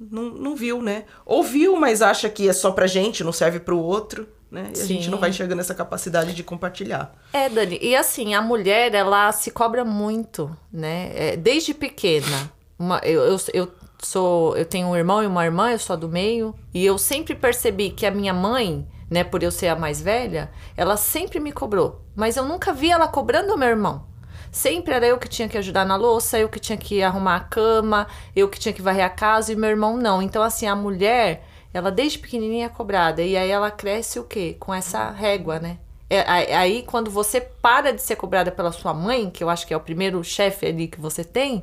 não, 0.00 0.30
não 0.30 0.56
viu, 0.56 0.80
né? 0.80 1.04
Ouviu, 1.26 1.76
mas 1.76 2.00
acha 2.00 2.30
que 2.30 2.48
é 2.48 2.52
só 2.54 2.70
pra 2.70 2.86
gente, 2.86 3.22
não 3.22 3.32
serve 3.32 3.60
pro 3.60 3.78
outro 3.78 4.26
né? 4.50 4.70
E 4.72 4.76
Sim. 4.76 4.82
a 4.82 4.86
gente 4.86 5.10
não 5.10 5.18
vai 5.18 5.30
enxergando 5.30 5.60
essa 5.60 5.74
capacidade 5.74 6.34
de 6.34 6.42
compartilhar. 6.42 7.14
É, 7.32 7.48
Dani, 7.48 7.78
e 7.80 7.94
assim, 7.94 8.34
a 8.34 8.42
mulher, 8.42 8.94
ela 8.94 9.30
se 9.32 9.50
cobra 9.50 9.84
muito, 9.84 10.54
né? 10.72 11.10
É, 11.14 11.36
desde 11.36 11.74
pequena. 11.74 12.50
Uma, 12.78 12.98
eu, 13.04 13.22
eu, 13.22 13.36
eu 13.52 13.72
sou, 14.02 14.56
eu 14.56 14.64
tenho 14.64 14.88
um 14.88 14.96
irmão 14.96 15.22
e 15.22 15.26
uma 15.26 15.44
irmã, 15.44 15.70
eu 15.70 15.78
sou 15.78 15.96
do 15.96 16.08
meio, 16.08 16.54
e 16.72 16.84
eu 16.84 16.96
sempre 16.96 17.34
percebi 17.34 17.90
que 17.90 18.06
a 18.06 18.10
minha 18.10 18.32
mãe, 18.32 18.86
né, 19.10 19.24
por 19.24 19.42
eu 19.42 19.50
ser 19.50 19.68
a 19.68 19.76
mais 19.76 20.00
velha, 20.00 20.50
ela 20.76 20.96
sempre 20.96 21.40
me 21.40 21.52
cobrou, 21.52 22.04
mas 22.14 22.36
eu 22.36 22.44
nunca 22.44 22.72
vi 22.72 22.90
ela 22.90 23.08
cobrando 23.08 23.52
o 23.54 23.58
meu 23.58 23.68
irmão. 23.68 24.06
Sempre 24.50 24.94
era 24.94 25.06
eu 25.06 25.18
que 25.18 25.28
tinha 25.28 25.48
que 25.48 25.58
ajudar 25.58 25.84
na 25.84 25.96
louça, 25.96 26.38
eu 26.38 26.48
que 26.48 26.58
tinha 26.58 26.78
que 26.78 27.02
arrumar 27.02 27.36
a 27.36 27.40
cama, 27.40 28.06
eu 28.34 28.48
que 28.48 28.58
tinha 28.58 28.72
que 28.72 28.80
varrer 28.80 29.04
a 29.04 29.10
casa 29.10 29.52
e 29.52 29.56
meu 29.56 29.68
irmão 29.68 29.96
não. 29.96 30.22
Então 30.22 30.42
assim, 30.42 30.66
a 30.66 30.74
mulher, 30.74 31.46
ela 31.72 31.90
desde 31.90 32.18
pequenininha 32.18 32.66
é 32.66 32.68
cobrada. 32.68 33.22
E 33.22 33.36
aí 33.36 33.50
ela 33.50 33.70
cresce 33.70 34.18
o 34.18 34.24
quê? 34.24 34.56
Com 34.58 34.74
essa 34.74 35.10
régua, 35.10 35.58
né? 35.58 35.78
É, 36.10 36.20
aí 36.56 36.82
quando 36.84 37.10
você 37.10 37.40
para 37.40 37.92
de 37.92 38.00
ser 38.00 38.16
cobrada 38.16 38.50
pela 38.50 38.72
sua 38.72 38.94
mãe, 38.94 39.28
que 39.28 39.44
eu 39.44 39.50
acho 39.50 39.66
que 39.66 39.74
é 39.74 39.76
o 39.76 39.80
primeiro 39.80 40.22
chefe 40.24 40.64
ali 40.66 40.88
que 40.88 40.98
você 40.98 41.22
tem, 41.22 41.62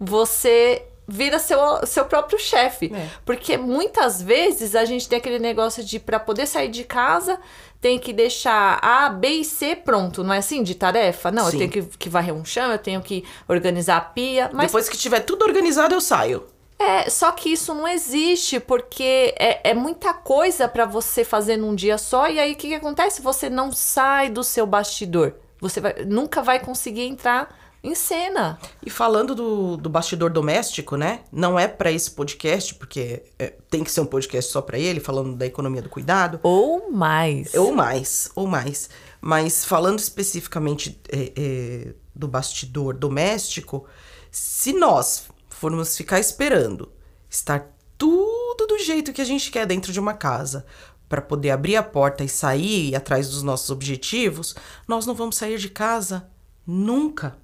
você 0.00 0.84
vira 1.06 1.38
seu, 1.38 1.58
seu 1.86 2.04
próprio 2.04 2.38
chefe. 2.38 2.92
É. 2.92 3.08
Porque 3.24 3.56
muitas 3.56 4.20
vezes 4.20 4.74
a 4.74 4.84
gente 4.84 5.08
tem 5.08 5.18
aquele 5.18 5.38
negócio 5.38 5.84
de 5.84 6.00
para 6.00 6.18
poder 6.18 6.46
sair 6.46 6.68
de 6.68 6.82
casa, 6.82 7.38
tem 7.80 7.98
que 7.98 8.12
deixar 8.12 8.78
A, 8.82 9.08
B 9.10 9.28
e 9.28 9.44
C 9.44 9.76
pronto, 9.76 10.24
não 10.24 10.32
é 10.32 10.38
assim? 10.38 10.62
De 10.62 10.74
tarefa? 10.74 11.30
Não, 11.30 11.44
Sim. 11.44 11.52
eu 11.52 11.58
tenho 11.58 11.70
que, 11.70 11.98
que 11.98 12.08
varrer 12.08 12.34
um 12.34 12.44
chão, 12.44 12.72
eu 12.72 12.78
tenho 12.78 13.00
que 13.00 13.24
organizar 13.46 13.98
a 13.98 14.00
pia. 14.00 14.50
Mas... 14.52 14.66
Depois 14.66 14.88
que 14.88 14.96
tiver 14.96 15.20
tudo 15.20 15.44
organizado, 15.44 15.94
eu 15.94 16.00
saio. 16.00 16.42
É, 16.78 17.08
só 17.08 17.30
que 17.32 17.50
isso 17.50 17.72
não 17.72 17.86
existe, 17.86 18.58
porque 18.58 19.34
é, 19.38 19.70
é 19.70 19.74
muita 19.74 20.12
coisa 20.12 20.68
para 20.68 20.84
você 20.84 21.24
fazer 21.24 21.56
num 21.56 21.74
dia 21.74 21.96
só, 21.96 22.28
e 22.28 22.38
aí 22.38 22.52
o 22.52 22.56
que, 22.56 22.68
que 22.68 22.74
acontece? 22.74 23.22
Você 23.22 23.48
não 23.48 23.72
sai 23.72 24.28
do 24.28 24.42
seu 24.42 24.66
bastidor. 24.66 25.34
Você 25.60 25.80
vai, 25.80 26.04
nunca 26.04 26.42
vai 26.42 26.58
conseguir 26.58 27.02
entrar 27.02 27.56
em 27.82 27.94
cena. 27.94 28.58
E 28.84 28.88
falando 28.88 29.34
do, 29.34 29.76
do 29.76 29.90
bastidor 29.90 30.30
doméstico, 30.30 30.96
né? 30.96 31.20
Não 31.30 31.58
é 31.58 31.68
para 31.68 31.92
esse 31.92 32.10
podcast, 32.10 32.74
porque 32.74 33.22
é, 33.38 33.52
tem 33.70 33.84
que 33.84 33.90
ser 33.90 34.00
um 34.00 34.06
podcast 34.06 34.50
só 34.50 34.62
para 34.62 34.78
ele, 34.78 35.00
falando 35.00 35.36
da 35.36 35.44
economia 35.44 35.82
do 35.82 35.90
cuidado. 35.90 36.40
Ou 36.42 36.90
mais. 36.90 37.54
Ou 37.54 37.72
mais, 37.72 38.30
ou 38.34 38.46
mais. 38.46 38.88
Mas 39.20 39.64
falando 39.64 39.98
especificamente 39.98 41.00
é, 41.10 41.32
é, 41.36 41.94
do 42.14 42.26
bastidor 42.26 42.94
doméstico, 42.94 43.86
se 44.30 44.72
nós 44.72 45.24
formos 45.64 45.96
ficar 45.96 46.20
esperando 46.20 46.92
estar 47.30 47.74
tudo 47.96 48.66
do 48.66 48.78
jeito 48.80 49.14
que 49.14 49.22
a 49.22 49.24
gente 49.24 49.50
quer 49.50 49.66
dentro 49.66 49.94
de 49.94 49.98
uma 49.98 50.12
casa 50.12 50.66
para 51.08 51.22
poder 51.22 51.52
abrir 51.52 51.74
a 51.76 51.82
porta 51.82 52.22
e 52.22 52.28
sair 52.28 52.94
atrás 52.94 53.30
dos 53.30 53.42
nossos 53.42 53.70
objetivos, 53.70 54.54
nós 54.86 55.06
não 55.06 55.14
vamos 55.14 55.36
sair 55.36 55.56
de 55.56 55.70
casa 55.70 56.28
nunca. 56.66 57.38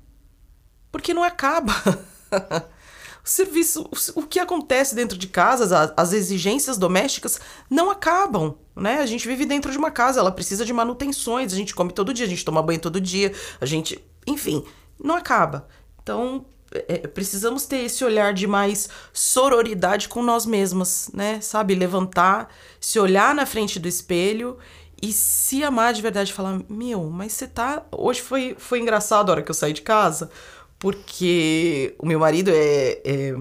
Porque 0.93 1.15
não 1.15 1.25
acaba. 1.25 1.73
o 3.25 3.29
serviço, 3.29 3.89
o, 4.15 4.23
que 4.27 4.39
acontece 4.39 4.95
dentro 4.95 5.17
de 5.17 5.27
casa, 5.27 5.65
as, 5.79 5.93
as 5.97 6.12
exigências 6.12 6.77
domésticas 6.77 7.41
não 7.71 7.89
acabam, 7.89 8.55
né? 8.77 8.99
A 8.99 9.07
gente 9.07 9.27
vive 9.27 9.47
dentro 9.47 9.73
de 9.73 9.79
uma 9.79 9.91
casa, 9.91 10.21
ela 10.21 10.31
precisa 10.31 10.67
de 10.67 10.75
manutenções, 10.75 11.55
a 11.55 11.57
gente 11.57 11.75
come 11.75 11.91
todo 11.91 12.12
dia, 12.12 12.27
a 12.27 12.29
gente 12.29 12.45
toma 12.45 12.62
banho 12.62 12.81
todo 12.81 13.00
dia, 13.00 13.33
a 13.59 13.65
gente, 13.65 13.99
enfim, 14.27 14.62
não 15.03 15.15
acaba. 15.15 15.67
Então, 16.03 16.45
é, 16.73 17.07
precisamos 17.07 17.67
ter 17.67 17.79
esse 17.79 18.05
olhar 18.05 18.33
de 18.33 18.47
mais 18.47 18.89
sororidade 19.12 20.09
com 20.09 20.23
nós 20.23 20.47
mesmas, 20.47 21.11
né? 21.12 21.41
Sabe? 21.41 21.75
Levantar, 21.75 22.49
se 22.81 22.99
olhar 22.99 23.35
na 23.35 23.45
frente 23.45 23.79
do 23.79 23.89
espelho 23.89 24.57
e 25.03 25.12
se 25.12 25.65
amar 25.65 25.93
de 25.93 26.03
verdade, 26.03 26.33
falar: 26.33 26.61
Meu, 26.69 27.05
mas 27.11 27.33
você 27.33 27.47
tá. 27.47 27.85
Hoje 27.91 28.21
foi, 28.21 28.55
foi 28.59 28.81
engraçado 28.81 29.31
a 29.31 29.33
hora 29.33 29.43
que 29.43 29.50
eu 29.50 29.55
saí 29.55 29.73
de 29.73 29.83
casa, 29.83 30.31
porque 30.79 31.95
o 31.99 32.07
meu 32.07 32.21
marido 32.21 32.50
é, 32.50 33.00
é 33.05 33.35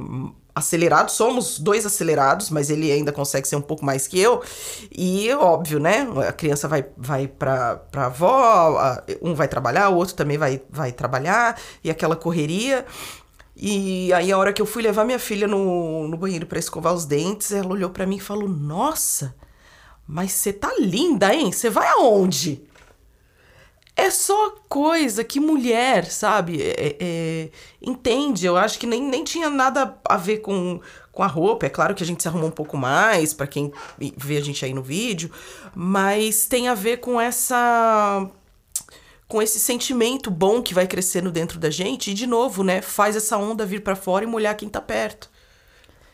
acelerado, 0.60 1.10
somos 1.10 1.60
dois 1.60 1.86
acelerados, 1.86 2.50
mas 2.50 2.70
ele 2.70 2.92
ainda 2.92 3.12
consegue 3.12 3.48
ser 3.48 3.56
um 3.56 3.62
pouco 3.62 3.84
mais 3.84 4.08
que 4.08 4.20
eu. 4.20 4.42
E 4.92 5.32
óbvio, 5.34 5.80
né? 5.80 6.08
A 6.28 6.32
criança 6.32 6.68
vai, 6.68 6.86
vai 6.96 7.28
pra, 7.28 7.78
pra 7.78 8.06
avó, 8.06 9.02
um 9.22 9.34
vai 9.34 9.48
trabalhar, 9.48 9.90
o 9.90 9.96
outro 9.96 10.16
também 10.16 10.38
vai, 10.38 10.62
vai 10.70 10.92
trabalhar, 10.92 11.60
e 11.84 11.90
aquela 11.90 12.16
correria. 12.16 12.86
E 13.56 14.14
aí, 14.14 14.32
a 14.32 14.38
hora 14.38 14.54
que 14.54 14.62
eu 14.62 14.66
fui 14.66 14.82
levar 14.82 15.04
minha 15.04 15.20
filha 15.20 15.48
no, 15.48 16.08
no 16.08 16.18
banheiro 16.18 16.46
para 16.46 16.60
escovar 16.60 16.94
os 16.94 17.06
dentes, 17.06 17.52
ela 17.52 17.68
olhou 17.68 17.90
para 17.90 18.06
mim 18.06 18.16
e 18.16 18.22
falou: 18.22 18.48
Nossa, 18.48 19.36
mas 20.08 20.32
você 20.32 20.54
tá 20.54 20.74
linda, 20.80 21.34
hein? 21.34 21.52
Você 21.52 21.70
vai 21.70 21.88
aonde? 21.90 22.69
É 24.10 24.12
só 24.12 24.56
coisa 24.68 25.24
que 25.24 25.40
mulher, 25.40 26.10
sabe, 26.10 26.60
é, 26.64 26.72
é, 26.72 26.98
é, 27.00 27.50
entende. 27.80 28.44
Eu 28.44 28.58
acho 28.58 28.80
que 28.80 28.88
nem, 28.88 29.00
nem 29.04 29.24
tinha 29.24 29.52
nada 29.52 29.96
a 30.04 30.18
ver 30.18 30.40
com, 30.40 30.82
com 31.12 31.22
a 31.22 31.28
roupa. 31.28 31.68
É 31.68 31.70
claro 31.70 31.94
que 31.94 32.02
a 32.02 32.06
gente 32.08 32.24
se 32.24 32.28
arrumou 32.28 32.48
um 32.48 32.52
pouco 32.52 32.76
mais, 32.76 33.36
para 33.36 33.46
quem 33.46 33.72
vê 34.18 34.38
a 34.38 34.42
gente 34.42 34.66
aí 34.66 34.74
no 34.74 34.82
vídeo, 34.82 35.30
mas 35.76 36.48
tem 36.48 36.68
a 36.68 36.74
ver 36.74 36.98
com 36.98 37.22
essa 37.22 38.28
com 39.28 39.44
esse 39.44 39.60
sentimento 39.60 40.32
bom 40.32 40.60
que 40.60 40.74
vai 40.74 40.88
crescendo 40.88 41.30
dentro 41.30 41.60
da 41.60 41.70
gente 41.70 42.10
e 42.10 42.16
de 42.16 42.26
novo, 42.26 42.64
né, 42.64 42.82
faz 42.82 43.16
essa 43.16 43.38
onda 43.38 43.64
vir 43.64 43.84
para 43.84 43.96
fora 43.96 44.26
e 44.26 44.28
molhar 44.28 44.58
quem 44.58 44.68
tá 44.68 44.82
perto. 44.82 45.30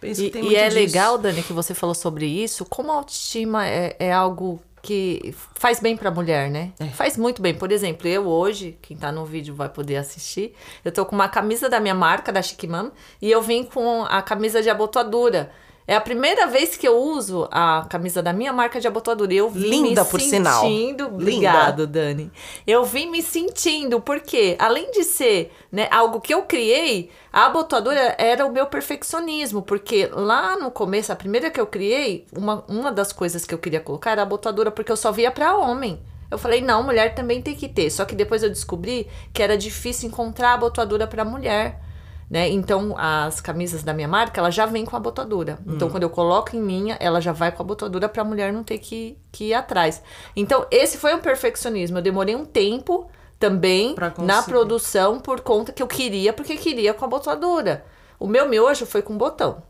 Penso 0.02 0.22
e, 0.22 0.32
e 0.36 0.56
é 0.58 0.66
disso. 0.68 0.76
legal, 0.76 1.18
Dani, 1.18 1.42
que 1.42 1.54
você 1.54 1.74
falou 1.74 1.96
sobre 1.96 2.26
isso. 2.26 2.66
Como 2.66 2.92
a 2.92 2.96
autoestima 2.96 3.66
é, 3.66 3.96
é 3.98 4.12
algo 4.12 4.60
que 4.86 5.34
faz 5.56 5.80
bem 5.80 5.98
para 5.98 6.10
a 6.10 6.12
mulher, 6.12 6.52
né? 6.52 6.72
É. 6.80 6.86
Faz 6.90 7.18
muito 7.18 7.42
bem. 7.42 7.56
Por 7.56 7.72
exemplo, 7.72 8.08
eu 8.08 8.28
hoje, 8.28 8.78
quem 8.84 8.96
tá 8.96 9.12
no 9.12 9.26
vídeo 9.26 9.56
vai 9.56 9.68
poder 9.68 9.98
assistir, 9.98 10.54
eu 10.84 10.92
tô 10.92 11.04
com 11.08 11.16
uma 11.16 11.28
camisa 11.28 11.68
da 11.68 11.80
minha 11.80 11.96
marca, 11.96 12.32
da 12.32 12.40
Chic 12.40 12.64
Mom, 12.66 12.92
e 13.20 13.32
eu 13.32 13.42
vim 13.42 13.64
com 13.64 14.04
a 14.04 14.22
camisa 14.22 14.62
de 14.62 14.70
abotoadura. 14.70 15.52
É 15.88 15.96
a 15.96 16.02
primeira 16.02 16.48
vez 16.48 16.76
que 16.76 16.88
eu 16.88 16.98
uso 16.98 17.48
a 17.52 17.86
camisa 17.88 18.22
da 18.22 18.34
minha 18.34 18.52
marca 18.52 18.82
de 18.82 18.88
abotoadura. 18.88 19.32
Eu 19.32 19.50
vim 19.52 19.70
Linda, 19.70 20.04
me 20.04 20.10
por 20.10 20.20
sinal. 20.20 20.62
sentindo. 20.64 21.06
Obrigado, 21.06 21.82
Linda. 21.82 21.88
Dani. 21.88 22.32
Eu 22.66 22.84
vim 22.84 23.12
me 23.12 23.22
sentindo, 23.22 24.02
porque 24.02 24.56
além 24.58 24.90
de 24.90 25.04
ser 25.04 25.54
né, 25.72 25.88
algo 25.92 26.20
que 26.20 26.34
eu 26.34 26.42
criei, 26.42 27.12
a 27.32 27.46
abotoadura 27.46 28.16
era 28.18 28.48
o 28.48 28.52
meu 28.52 28.66
perfeccionismo. 28.66 29.62
Porque 29.62 30.10
lá 30.12 30.58
no 30.58 30.72
começo, 30.72 31.12
a 31.12 31.16
primeira 31.16 31.52
que 31.52 31.60
eu 31.60 31.68
criei, 31.68 32.26
uma, 32.36 32.66
uma 32.68 32.92
das 32.92 33.14
coisas 33.14 33.46
que 33.46 33.54
eu 33.54 33.60
queria 33.60 33.80
colocar 33.80 34.12
era 34.12 34.24
a 34.24 34.24
abotoadura, 34.24 34.72
porque 34.72 34.92
eu 34.92 34.98
só 34.98 35.12
via 35.12 35.30
para 35.30 35.56
homem. 35.56 36.00
Eu 36.32 36.40
falei, 36.40 36.62
não, 36.62 36.82
mulher 36.82 37.14
também 37.14 37.44
tem 37.44 37.56
que 37.56 37.70
ter. 37.70 37.92
Só 37.92 38.06
que 38.06 38.16
depois 38.16 38.42
eu 38.42 38.50
descobri 38.50 39.08
que 39.32 39.44
era 39.44 39.56
difícil 39.56 40.10
encontrar 40.10 40.50
a 40.50 40.54
abotoadura 40.56 41.06
para 41.06 41.24
mulher. 41.24 41.80
Né? 42.30 42.50
Então, 42.50 42.96
as 42.98 43.40
camisas 43.40 43.84
da 43.84 43.94
minha 43.94 44.08
marca, 44.08 44.40
ela 44.40 44.50
já 44.50 44.66
vem 44.66 44.84
com 44.84 44.96
a 44.96 45.00
botadura. 45.00 45.60
Hum. 45.66 45.74
Então, 45.76 45.90
quando 45.90 46.04
eu 46.04 46.10
coloco 46.10 46.56
em 46.56 46.62
minha, 46.62 46.98
ela 47.00 47.22
já 47.22 47.32
vai 47.32 47.52
com 47.52 47.62
a 47.62 47.66
botadura 47.66 48.10
para 48.10 48.22
a 48.22 48.26
mulher 48.26 48.52
não 48.52 48.64
ter 48.64 48.80
que, 48.80 49.18
que 49.32 49.46
ir 49.46 49.54
atrás. 49.54 50.02
Então, 50.36 50.66
esse 50.72 50.98
foi 50.98 51.14
um 51.14 51.20
perfeccionismo. 51.20 51.98
Eu 51.98 52.02
demorei 52.02 52.36
um 52.36 52.46
tempo 52.46 53.10
também 53.38 53.96
na 54.18 54.42
produção 54.42 55.20
por 55.20 55.42
conta 55.42 55.72
que 55.72 55.84
eu 55.84 55.88
queria, 55.88 56.34
porque 56.34 56.56
queria 56.56 56.94
com 56.94 57.06
a 57.06 57.08
botadura. 57.08 57.86
O 58.20 58.28
meu 58.28 58.50
miojo 58.50 58.86
foi 58.86 59.02
com 59.02 59.18
botão. 59.18 59.62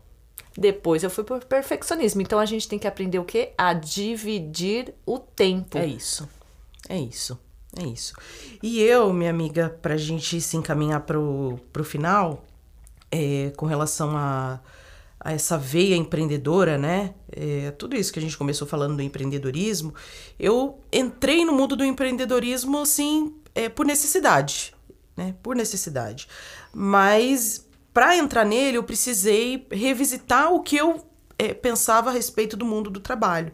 Depois 0.56 1.02
eu 1.02 1.10
fui 1.10 1.24
por 1.24 1.44
perfeccionismo. 1.44 2.22
Então, 2.22 2.38
a 2.38 2.46
gente 2.46 2.66
tem 2.66 2.78
que 2.78 2.86
aprender 2.86 3.18
o 3.18 3.24
quê? 3.24 3.52
A 3.58 3.74
dividir 3.74 4.94
o 5.04 5.18
tempo. 5.18 5.76
É 5.76 5.86
isso. 5.86 6.26
É 6.88 6.96
isso. 6.96 7.38
É 7.78 7.86
isso. 7.86 8.14
E 8.62 8.80
eu, 8.80 9.12
minha 9.12 9.30
amiga, 9.30 9.68
pra 9.82 9.96
gente 9.96 10.40
se 10.40 10.56
encaminhar 10.56 11.00
pro, 11.00 11.60
pro 11.72 11.84
final, 11.84 12.44
é, 13.10 13.52
com 13.54 13.66
relação 13.66 14.16
a, 14.16 14.60
a 15.20 15.32
essa 15.32 15.58
veia 15.58 15.94
empreendedora, 15.94 16.78
né? 16.78 17.14
É, 17.30 17.70
tudo 17.72 17.94
isso 17.94 18.12
que 18.12 18.18
a 18.18 18.22
gente 18.22 18.36
começou 18.36 18.66
falando 18.66 18.96
do 18.96 19.02
empreendedorismo, 19.02 19.94
eu 20.38 20.80
entrei 20.90 21.44
no 21.44 21.52
mundo 21.52 21.76
do 21.76 21.84
empreendedorismo, 21.84 22.78
assim, 22.78 23.34
é, 23.54 23.68
por 23.68 23.84
necessidade, 23.84 24.74
né? 25.14 25.34
Por 25.42 25.54
necessidade. 25.54 26.28
Mas 26.72 27.66
para 27.92 28.16
entrar 28.16 28.46
nele, 28.46 28.78
eu 28.78 28.84
precisei 28.84 29.66
revisitar 29.70 30.50
o 30.50 30.62
que 30.62 30.76
eu 30.76 31.06
é, 31.38 31.52
pensava 31.52 32.08
a 32.08 32.12
respeito 32.12 32.56
do 32.56 32.64
mundo 32.64 32.88
do 32.88 33.00
trabalho 33.00 33.52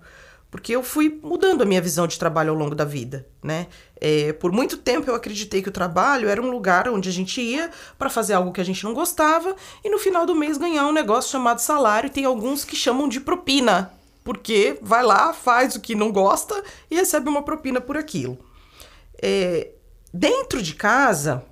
porque 0.53 0.77
eu 0.77 0.83
fui 0.83 1.19
mudando 1.23 1.63
a 1.63 1.65
minha 1.65 1.81
visão 1.81 2.07
de 2.07 2.19
trabalho 2.19 2.51
ao 2.51 2.57
longo 2.57 2.75
da 2.75 2.85
vida, 2.85 3.27
né? 3.43 3.69
É, 3.99 4.35
por 4.35 4.53
muito 4.53 4.77
tempo 4.77 5.09
eu 5.11 5.15
acreditei 5.15 5.63
que 5.63 5.71
o 5.71 5.73
trabalho 5.73 6.29
era 6.29 6.43
um 6.43 6.51
lugar 6.51 6.87
onde 6.91 7.09
a 7.09 7.13
gente 7.13 7.41
ia 7.41 7.71
para 7.99 8.11
fazer 8.11 8.35
algo 8.35 8.53
que 8.53 8.61
a 8.61 8.65
gente 8.65 8.85
não 8.85 8.93
gostava 8.93 9.57
e 9.83 9.89
no 9.89 9.99
final 9.99 10.27
do 10.27 10.35
mês 10.35 10.59
ganhar 10.59 10.87
um 10.87 10.93
negócio 10.93 11.31
chamado 11.31 11.61
salário. 11.61 12.09
E 12.09 12.11
tem 12.11 12.27
alguns 12.27 12.67
que 12.67 12.77
chamam 12.77 13.09
de 13.09 13.19
propina, 13.19 13.95
porque 14.23 14.79
vai 14.83 15.03
lá, 15.03 15.33
faz 15.33 15.75
o 15.75 15.81
que 15.81 15.95
não 15.95 16.13
gosta 16.13 16.63
e 16.91 16.97
recebe 16.97 17.31
uma 17.31 17.43
propina 17.43 17.81
por 17.81 17.97
aquilo. 17.97 18.39
É, 19.23 19.71
dentro 20.13 20.61
de 20.61 20.75
casa, 20.75 21.43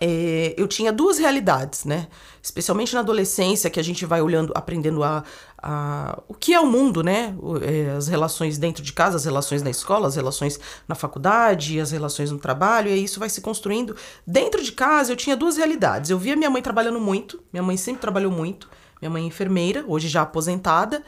é, 0.00 0.54
eu 0.56 0.66
tinha 0.66 0.90
duas 0.90 1.18
realidades, 1.18 1.84
né? 1.84 2.08
Especialmente 2.42 2.94
na 2.94 3.00
adolescência, 3.00 3.68
que 3.68 3.78
a 3.78 3.84
gente 3.84 4.06
vai 4.06 4.22
olhando, 4.22 4.50
aprendendo 4.54 5.04
a, 5.04 5.22
a 5.62 6.22
o 6.28 6.34
que 6.34 6.54
é 6.54 6.60
o 6.60 6.66
mundo, 6.66 7.02
né? 7.02 7.34
É, 7.62 7.90
as 7.90 8.08
relações 8.08 8.58
dentro 8.58 8.82
de 8.82 8.92
casa, 8.92 9.16
as 9.16 9.24
relações 9.24 9.62
na 9.62 9.70
escola, 9.70 10.08
as 10.08 10.16
relações 10.16 10.58
na 10.86 10.94
faculdade, 10.94 11.80
as 11.80 11.90
relações 11.90 12.30
no 12.30 12.38
trabalho, 12.38 12.90
e 12.90 13.04
isso 13.04 13.18
vai 13.20 13.28
se 13.28 13.40
construindo. 13.40 13.96
Dentro 14.26 14.62
de 14.62 14.72
casa, 14.72 15.12
eu 15.12 15.16
tinha 15.16 15.36
duas 15.36 15.56
realidades. 15.56 16.10
Eu 16.10 16.18
via 16.18 16.36
minha 16.36 16.50
mãe 16.50 16.62
trabalhando 16.62 17.00
muito, 17.00 17.42
minha 17.52 17.62
mãe 17.62 17.76
sempre 17.76 18.00
trabalhou 18.00 18.32
muito, 18.32 18.68
minha 19.00 19.10
mãe 19.10 19.24
é 19.24 19.26
enfermeira, 19.26 19.84
hoje 19.86 20.08
já 20.08 20.22
aposentada, 20.22 21.02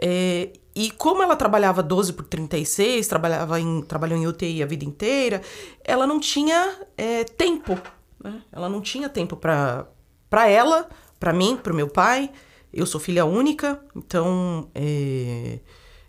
é, 0.00 0.50
e 0.74 0.90
como 0.90 1.22
ela 1.22 1.36
trabalhava 1.36 1.82
12 1.82 2.14
por 2.14 2.24
36, 2.24 3.06
trabalhava 3.06 3.60
em, 3.60 3.82
trabalhou 3.82 4.18
em 4.18 4.26
UTI 4.26 4.62
a 4.62 4.66
vida 4.66 4.84
inteira, 4.84 5.42
ela 5.84 6.06
não 6.06 6.18
tinha 6.18 6.74
é, 6.96 7.24
tempo 7.24 7.78
né? 8.22 8.42
Ela 8.52 8.68
não 8.68 8.80
tinha 8.80 9.08
tempo 9.08 9.36
para 9.36 10.48
ela, 10.48 10.88
para 11.18 11.32
mim, 11.32 11.58
para 11.60 11.72
o 11.72 11.76
meu 11.76 11.88
pai. 11.88 12.30
Eu 12.72 12.86
sou 12.86 13.00
filha 13.00 13.24
única, 13.24 13.80
então 13.94 14.70
é, 14.74 15.58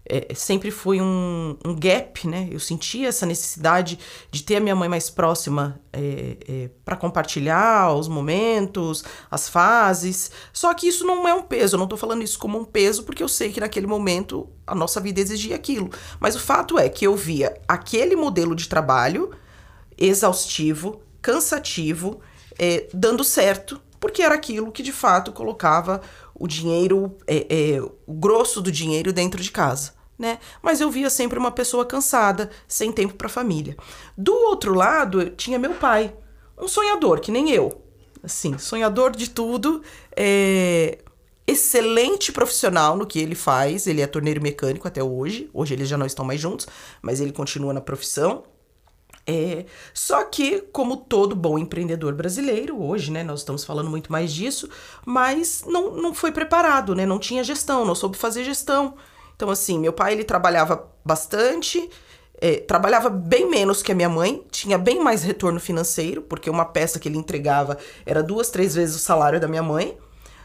é, 0.06 0.34
sempre 0.34 0.70
foi 0.70 1.00
um, 1.00 1.58
um, 1.66 1.76
gap, 1.76 2.28
né? 2.28 2.50
Eu 2.52 2.60
sentia 2.60 3.08
essa 3.08 3.26
necessidade 3.26 3.98
de 4.30 4.44
ter 4.44 4.58
a 4.58 4.60
minha 4.60 4.76
mãe 4.76 4.90
mais 4.90 5.10
próxima 5.10 5.80
é, 5.92 6.38
é 6.48 6.70
para 6.84 6.96
compartilhar 6.96 7.94
os 7.94 8.08
momentos, 8.08 9.04
as 9.32 9.48
fases. 9.48 10.32
Só 10.52 10.74
que 10.74 10.88
isso 10.88 11.06
não 11.06 11.28
é 11.28 11.34
um 11.34 11.42
peso, 11.42 11.76
eu 11.76 11.78
não 11.78 11.86
estou 11.86 11.98
falando 11.98 12.22
isso 12.22 12.38
como 12.38 12.60
um 12.60 12.66
peso, 12.66 13.04
porque 13.04 13.24
eu 13.24 13.30
sei 13.30 13.52
que 13.52 13.62
naquele 13.62 13.88
momento 13.88 14.50
a 14.68 14.76
nossa 14.76 15.00
vida 15.00 15.22
exigia 15.22 15.56
aquilo. 15.56 15.90
Mas 16.20 16.36
o 16.36 16.40
fato 16.40 16.78
é 16.78 16.90
que 16.90 17.08
eu 17.08 17.16
via 17.16 17.60
aquele 17.68 18.16
modelo 18.16 18.56
de 18.56 18.68
trabalho 18.68 19.32
exaustivo, 19.98 21.02
cansativo, 21.22 22.20
é, 22.60 22.88
dando 22.94 23.24
certo, 23.24 23.82
porque 24.00 24.22
era 24.22 24.36
aquilo 24.36 24.72
que 24.72 24.84
de 24.84 24.92
fato 24.92 25.32
colocava 25.32 26.02
o 26.36 26.48
dinheiro, 26.48 27.16
é, 27.28 27.46
é, 27.50 27.82
o 27.82 28.14
grosso 28.14 28.62
do 28.62 28.72
dinheiro 28.72 29.14
dentro 29.14 29.42
de 29.42 29.52
casa. 29.52 29.94
Né? 30.18 30.40
Mas 30.62 30.80
eu 30.80 30.90
via 30.90 31.10
sempre 31.10 31.40
uma 31.40 31.52
pessoa 31.52 31.86
cansada, 31.86 32.50
sem 32.68 32.92
tempo 32.92 33.16
para 33.16 33.28
a 33.28 33.30
família. 33.30 33.76
Do 34.18 34.34
outro 34.34 34.74
lado, 34.74 35.32
tinha 35.32 35.60
meu 35.60 35.74
pai, 35.74 36.14
um 36.58 36.68
sonhador, 36.68 37.20
que 37.20 37.32
nem 37.32 37.52
eu. 37.52 37.82
Assim, 38.22 38.58
sonhador 38.58 39.12
de 39.12 39.30
tudo, 39.30 39.82
é, 40.16 41.00
excelente 41.46 42.32
profissional 42.32 42.96
no 42.96 43.06
que 43.06 43.20
ele 43.20 43.36
faz. 43.36 43.86
Ele 43.88 44.02
é 44.02 44.08
torneiro 44.08 44.42
mecânico 44.42 44.88
até 44.88 45.04
hoje. 45.04 45.50
Hoje 45.54 45.74
eles 45.74 45.90
já 45.90 45.98
não 45.98 46.06
estão 46.06 46.24
mais 46.24 46.40
juntos, 46.40 46.68
mas 47.02 47.20
ele 47.20 47.32
continua 47.32 47.74
na 47.74 47.82
profissão. 47.82 48.44
É, 49.26 49.66
só 49.94 50.24
que, 50.26 50.60
como 50.74 50.98
todo 50.98 51.36
bom 51.36 51.58
empreendedor 51.58 52.14
brasileiro, 52.14 52.82
hoje, 52.82 53.10
né, 53.10 53.24
nós 53.24 53.40
estamos 53.40 53.64
falando 53.64 53.90
muito 53.90 54.12
mais 54.12 54.34
disso, 54.34 54.70
mas 55.06 55.64
não, 55.66 55.92
não 55.92 56.14
foi 56.14 56.32
preparado, 56.32 56.94
né, 56.94 57.06
não 57.06 57.18
tinha 57.18 57.44
gestão, 57.44 57.86
não 57.86 57.96
soube 57.96 58.18
fazer 58.18 58.44
gestão. 58.44 58.96
Então, 59.36 59.50
assim, 59.50 59.80
meu 59.80 59.94
pai, 59.94 60.14
ele 60.14 60.26
trabalhava 60.26 60.90
bastante, 61.06 61.90
é, 62.40 62.58
trabalhava 62.58 63.10
bem 63.10 63.50
menos 63.50 63.82
que 63.82 63.94
a 63.94 63.96
minha 63.96 64.10
mãe, 64.10 64.46
tinha 64.52 64.78
bem 64.78 65.02
mais 65.02 65.24
retorno 65.24 65.60
financeiro, 65.60 66.22
porque 66.22 66.50
uma 66.50 66.66
peça 66.66 67.00
que 67.00 67.08
ele 67.08 67.18
entregava 67.18 67.78
era 68.06 68.22
duas, 68.22 68.50
três 68.50 68.76
vezes 68.76 68.96
o 68.96 69.00
salário 69.00 69.40
da 69.40 69.48
minha 69.48 69.64
mãe, 69.64 69.98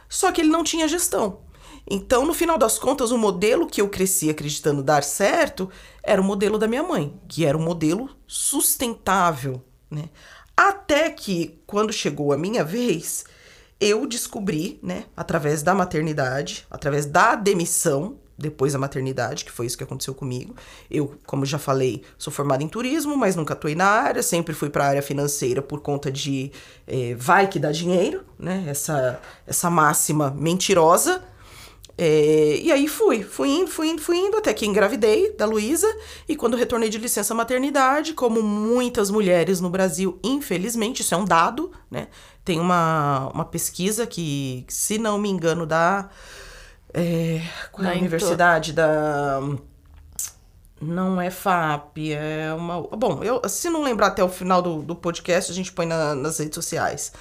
só 0.09 0.31
que 0.31 0.41
ele 0.41 0.51
não 0.51 0.63
tinha 0.63 0.87
gestão. 0.87 1.41
Então, 1.91 2.27
no 2.27 2.35
final 2.35 2.59
das 2.59 2.79
contas, 2.79 3.11
o 3.11 3.19
modelo 3.19 3.67
que 3.67 3.81
eu 3.81 3.89
cresci 3.89 4.29
acreditando 4.29 4.83
dar 4.83 5.03
certo 5.03 5.71
era 6.03 6.21
o 6.21 6.25
modelo 6.25 6.59
da 6.59 6.69
minha 6.69 6.83
mãe, 6.83 7.19
que 7.27 7.47
era 7.47 7.57
um 7.57 7.63
modelo 7.63 8.11
sustentável, 8.27 9.63
né? 9.91 10.11
Até 10.57 11.09
que, 11.11 11.61
quando 11.67 11.93
chegou 11.93 12.33
a 12.33 12.37
minha 12.37 12.65
vez, 12.65 13.25
eu 13.81 14.07
descobri, 14.07 14.79
né, 14.83 15.05
através 15.17 15.63
da 15.63 15.73
maternidade, 15.73 16.67
através 16.69 17.07
da 17.07 17.37
demissão, 17.37 18.19
depois 18.37 18.73
da 18.73 18.79
maternidade, 18.79 19.45
que 19.45 19.51
foi 19.51 19.67
isso 19.67 19.77
que 19.77 19.83
aconteceu 19.83 20.15
comigo. 20.15 20.55
Eu, 20.91 21.17
como 21.27 21.45
já 21.45 21.59
falei, 21.59 22.03
sou 22.17 22.33
formada 22.33 22.63
em 22.63 22.69
turismo, 22.69 23.17
mas 23.17 23.35
nunca 23.35 23.55
atuei 23.55 23.75
na 23.75 23.87
área, 23.87 24.23
sempre 24.23 24.55
fui 24.55 24.71
para 24.71 24.85
a 24.85 24.89
área 24.89 25.03
financeira 25.03 25.61
por 25.61 25.81
conta 25.81 26.11
de 26.11 26.53
eh, 26.87 27.15
vai 27.17 27.49
que 27.49 27.59
dá 27.59 27.73
dinheiro, 27.73 28.25
né? 28.39 28.65
Essa, 28.69 29.21
essa 29.47 29.69
máxima 29.69 30.31
mentirosa. 30.31 31.23
É, 32.01 32.61
e 32.63 32.71
aí 32.71 32.87
fui, 32.87 33.25
fui 33.25 33.49
indo, 33.49 33.69
fui 33.69 33.89
indo, 33.89 34.01
fui 34.01 34.17
indo, 34.17 34.37
até 34.37 34.55
que 34.55 34.65
engravidei 34.65 35.35
da 35.37 35.45
Luísa. 35.45 35.93
E 36.29 36.37
quando 36.37 36.57
retornei 36.57 36.89
de 36.89 36.97
licença 36.97 37.35
maternidade, 37.35 38.15
como 38.15 38.41
muitas 38.41 39.11
mulheres 39.11 39.61
no 39.61 39.69
Brasil, 39.69 40.17
infelizmente, 40.23 41.03
isso 41.03 41.13
é 41.13 41.19
um 41.19 41.25
dado, 41.25 41.73
né? 41.91 42.07
Tem 42.45 42.61
uma, 42.61 43.29
uma 43.35 43.45
pesquisa 43.45 44.07
que, 44.07 44.65
se 44.69 44.97
não 44.97 45.19
me 45.19 45.29
engano, 45.29 45.67
da. 45.67 46.09
É, 46.95 47.43
qual 47.73 47.89
é 47.89 47.95
a 47.95 47.99
universidade? 47.99 48.73
Da. 48.73 49.41
Não 50.81 51.21
é 51.21 51.31
FAP, 51.31 52.13
é 52.13 52.55
uma. 52.55 52.81
Bom, 52.97 53.25
eu, 53.25 53.43
se 53.49 53.69
não 53.69 53.83
lembrar 53.83 54.07
até 54.07 54.23
o 54.23 54.29
final 54.29 54.63
do, 54.63 54.83
do 54.83 54.95
podcast, 54.95 55.51
a 55.51 55.55
gente 55.55 55.73
põe 55.73 55.85
na, 55.85 56.15
nas 56.15 56.39
redes 56.39 56.55
sociais. 56.55 57.13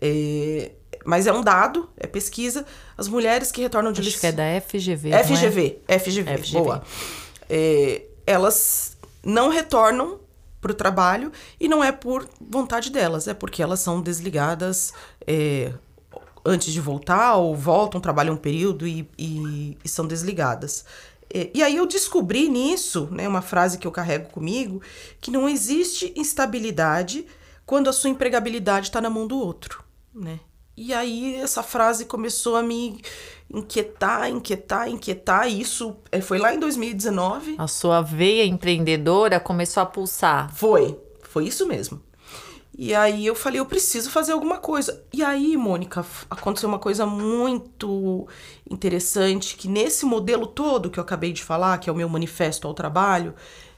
É, 0.00 0.70
mas 1.04 1.26
é 1.26 1.32
um 1.32 1.42
dado, 1.42 1.88
é 1.96 2.06
pesquisa. 2.06 2.64
As 2.96 3.08
mulheres 3.08 3.50
que 3.50 3.60
retornam 3.60 3.92
de 3.92 4.00
Acho 4.00 4.10
licença. 4.10 4.32
que 4.32 4.40
é 4.40 4.54
da 4.54 4.60
FGV. 4.60 5.10
FGV, 5.24 5.82
é? 5.88 5.98
FGV, 5.98 6.38
FGV. 6.38 6.58
boa. 6.58 6.82
É, 7.48 8.02
elas 8.26 8.96
não 9.24 9.48
retornam 9.48 10.20
para 10.60 10.72
o 10.72 10.74
trabalho 10.74 11.32
e 11.58 11.68
não 11.68 11.82
é 11.82 11.90
por 11.90 12.28
vontade 12.40 12.90
delas, 12.90 13.26
é 13.26 13.34
porque 13.34 13.62
elas 13.62 13.80
são 13.80 14.00
desligadas 14.00 14.92
é, 15.26 15.72
antes 16.44 16.72
de 16.72 16.80
voltar 16.80 17.36
ou 17.36 17.56
voltam, 17.56 18.00
trabalham 18.00 18.34
um 18.34 18.38
período 18.38 18.86
e, 18.86 19.08
e, 19.18 19.78
e 19.82 19.88
são 19.88 20.06
desligadas. 20.06 20.84
É, 21.32 21.50
e 21.54 21.62
aí 21.62 21.76
eu 21.76 21.86
descobri 21.86 22.48
nisso, 22.48 23.08
né, 23.10 23.26
uma 23.26 23.42
frase 23.42 23.78
que 23.78 23.86
eu 23.86 23.92
carrego 23.92 24.28
comigo, 24.30 24.82
que 25.20 25.30
não 25.30 25.48
existe 25.48 26.12
instabilidade 26.16 27.24
quando 27.64 27.88
a 27.88 27.92
sua 27.92 28.10
empregabilidade 28.10 28.88
está 28.88 29.00
na 29.00 29.08
mão 29.08 29.26
do 29.26 29.38
outro, 29.38 29.84
né? 30.14 30.40
E 30.82 30.94
aí 30.94 31.34
essa 31.34 31.62
frase 31.62 32.06
começou 32.06 32.56
a 32.56 32.62
me 32.62 33.02
inquietar, 33.52 34.30
inquietar, 34.30 34.88
inquietar. 34.88 35.46
E 35.46 35.60
isso 35.60 35.94
é, 36.10 36.22
foi 36.22 36.38
lá 36.38 36.54
em 36.54 36.58
2019. 36.58 37.56
A 37.58 37.66
sua 37.66 38.00
veia 38.00 38.46
empreendedora 38.46 39.38
começou 39.38 39.82
a 39.82 39.86
pulsar. 39.86 40.50
Foi, 40.54 40.98
foi 41.20 41.44
isso 41.44 41.66
mesmo. 41.66 42.00
E 42.78 42.94
aí 42.94 43.26
eu 43.26 43.34
falei, 43.34 43.60
eu 43.60 43.66
preciso 43.66 44.10
fazer 44.10 44.32
alguma 44.32 44.56
coisa. 44.56 45.04
E 45.12 45.22
aí, 45.22 45.54
Mônica, 45.54 46.02
aconteceu 46.30 46.66
uma 46.66 46.78
coisa 46.78 47.04
muito 47.04 48.26
interessante, 48.70 49.56
que 49.56 49.68
nesse 49.68 50.06
modelo 50.06 50.46
todo 50.46 50.88
que 50.88 50.98
eu 50.98 51.02
acabei 51.02 51.30
de 51.30 51.44
falar, 51.44 51.76
que 51.76 51.90
é 51.90 51.92
o 51.92 51.96
meu 51.96 52.08
manifesto 52.08 52.66
ao 52.66 52.72
trabalho, 52.72 53.34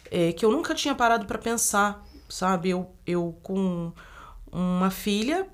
é, 0.09 0.33
que 0.33 0.45
eu 0.45 0.53
nunca 0.53 0.73
tinha 0.73 0.95
parado 0.95 1.27
para 1.27 1.37
pensar, 1.37 2.01
sabe? 2.29 2.71
Eu, 2.71 2.93
eu 3.05 3.37
com 3.43 3.91
uma 4.53 4.88
filha 4.88 5.49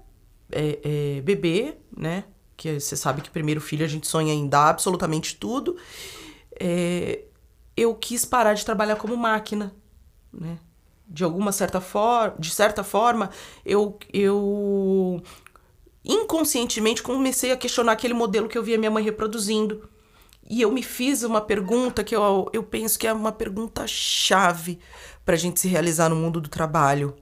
é, 0.51 0.79
é, 1.17 1.21
bebê, 1.21 1.77
né? 1.97 2.25
Que 2.57 2.81
você 2.81 2.97
sabe 2.97 3.23
que 3.23 3.31
primeiro 3.31 3.61
filho 3.61 3.85
a 3.85 3.89
gente 3.89 4.07
sonha 4.07 4.33
em 4.33 4.49
dar 4.49 4.69
absolutamente 4.69 5.37
tudo. 5.37 5.77
É, 6.59 7.25
eu 7.77 7.95
quis 7.95 8.25
parar 8.25 8.55
de 8.55 8.65
trabalhar 8.65 8.97
como 8.97 9.17
máquina, 9.17 9.75
né? 10.33 10.59
De 11.07 11.25
alguma 11.25 11.53
certa 11.53 11.81
forma, 11.81 12.37
de 12.39 12.51
certa 12.51 12.85
forma, 12.85 13.31
eu, 13.65 13.99
eu 14.13 15.23
inconscientemente 16.05 17.03
comecei 17.03 17.51
a 17.51 17.57
questionar 17.57 17.93
aquele 17.93 18.13
modelo 18.13 18.49
que 18.49 18.59
eu 18.59 18.63
via 18.63 18.77
minha 18.77 18.91
mãe 18.91 19.03
reproduzindo. 19.03 19.89
E 20.51 20.63
eu 20.63 20.73
me 20.73 20.83
fiz 20.83 21.23
uma 21.23 21.41
pergunta 21.41 22.03
que 22.03 22.17
eu, 22.17 22.49
eu 22.53 22.63
penso 22.63 22.99
que 22.99 23.07
é 23.07 23.13
uma 23.13 23.31
pergunta 23.31 23.87
chave 23.87 24.79
para 25.25 25.35
a 25.35 25.39
gente 25.39 25.61
se 25.61 25.69
realizar 25.69 26.09
no 26.09 26.17
mundo 26.17 26.41
do 26.41 26.49
trabalho. 26.49 27.15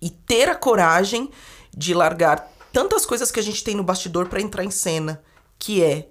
E 0.00 0.10
ter 0.10 0.50
a 0.50 0.54
coragem 0.54 1.30
de 1.76 1.94
largar 1.94 2.50
tantas 2.72 3.06
coisas 3.06 3.30
que 3.30 3.40
a 3.40 3.42
gente 3.42 3.62
tem 3.62 3.74
no 3.74 3.84
bastidor 3.84 4.28
para 4.28 4.40
entrar 4.40 4.64
em 4.64 4.70
cena, 4.70 5.22
que 5.58 5.82
é 5.82 6.08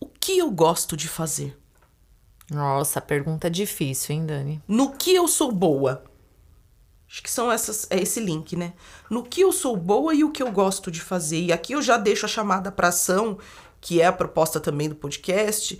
o 0.00 0.06
que 0.06 0.38
eu 0.38 0.50
gosto 0.50 0.96
de 0.96 1.08
fazer. 1.08 1.56
Nossa, 2.50 3.00
pergunta 3.00 3.50
difícil, 3.50 4.14
hein, 4.14 4.26
Dani? 4.26 4.62
No 4.66 4.92
que 4.92 5.14
eu 5.14 5.26
sou 5.28 5.52
boa? 5.52 6.04
Acho 7.08 7.22
que 7.22 7.30
são 7.30 7.52
essas, 7.52 7.86
é 7.90 8.00
esse 8.00 8.20
link, 8.20 8.56
né? 8.56 8.72
No 9.10 9.22
que 9.22 9.42
eu 9.42 9.52
sou 9.52 9.76
boa 9.76 10.14
e 10.14 10.24
o 10.24 10.30
que 10.30 10.42
eu 10.42 10.50
gosto 10.50 10.90
de 10.90 11.00
fazer. 11.00 11.42
E 11.42 11.52
aqui 11.52 11.74
eu 11.74 11.82
já 11.82 11.98
deixo 11.98 12.24
a 12.24 12.28
chamada 12.28 12.72
para 12.72 12.88
ação, 12.88 13.38
que 13.80 14.00
é 14.00 14.06
a 14.06 14.12
proposta 14.12 14.58
também 14.58 14.88
do 14.88 14.94
podcast, 14.94 15.78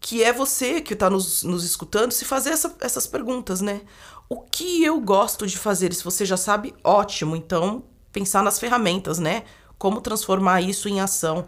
que 0.00 0.24
é 0.24 0.32
você 0.32 0.80
que 0.80 0.94
está 0.94 1.10
nos, 1.10 1.42
nos 1.42 1.62
escutando 1.62 2.12
se 2.12 2.24
fazer 2.24 2.50
essa, 2.50 2.74
essas 2.80 3.06
perguntas, 3.06 3.60
né? 3.60 3.82
O 4.28 4.40
que 4.40 4.82
eu 4.82 4.98
gosto 4.98 5.46
de 5.46 5.58
fazer? 5.58 5.92
Se 5.92 6.02
você 6.02 6.24
já 6.24 6.38
sabe, 6.38 6.74
ótimo. 6.82 7.36
Então, 7.36 7.84
pensar 8.12 8.42
nas 8.42 8.58
ferramentas, 8.58 9.18
né? 9.18 9.44
Como 9.78 10.00
transformar 10.00 10.60
isso 10.60 10.88
em 10.88 11.00
ação. 11.00 11.46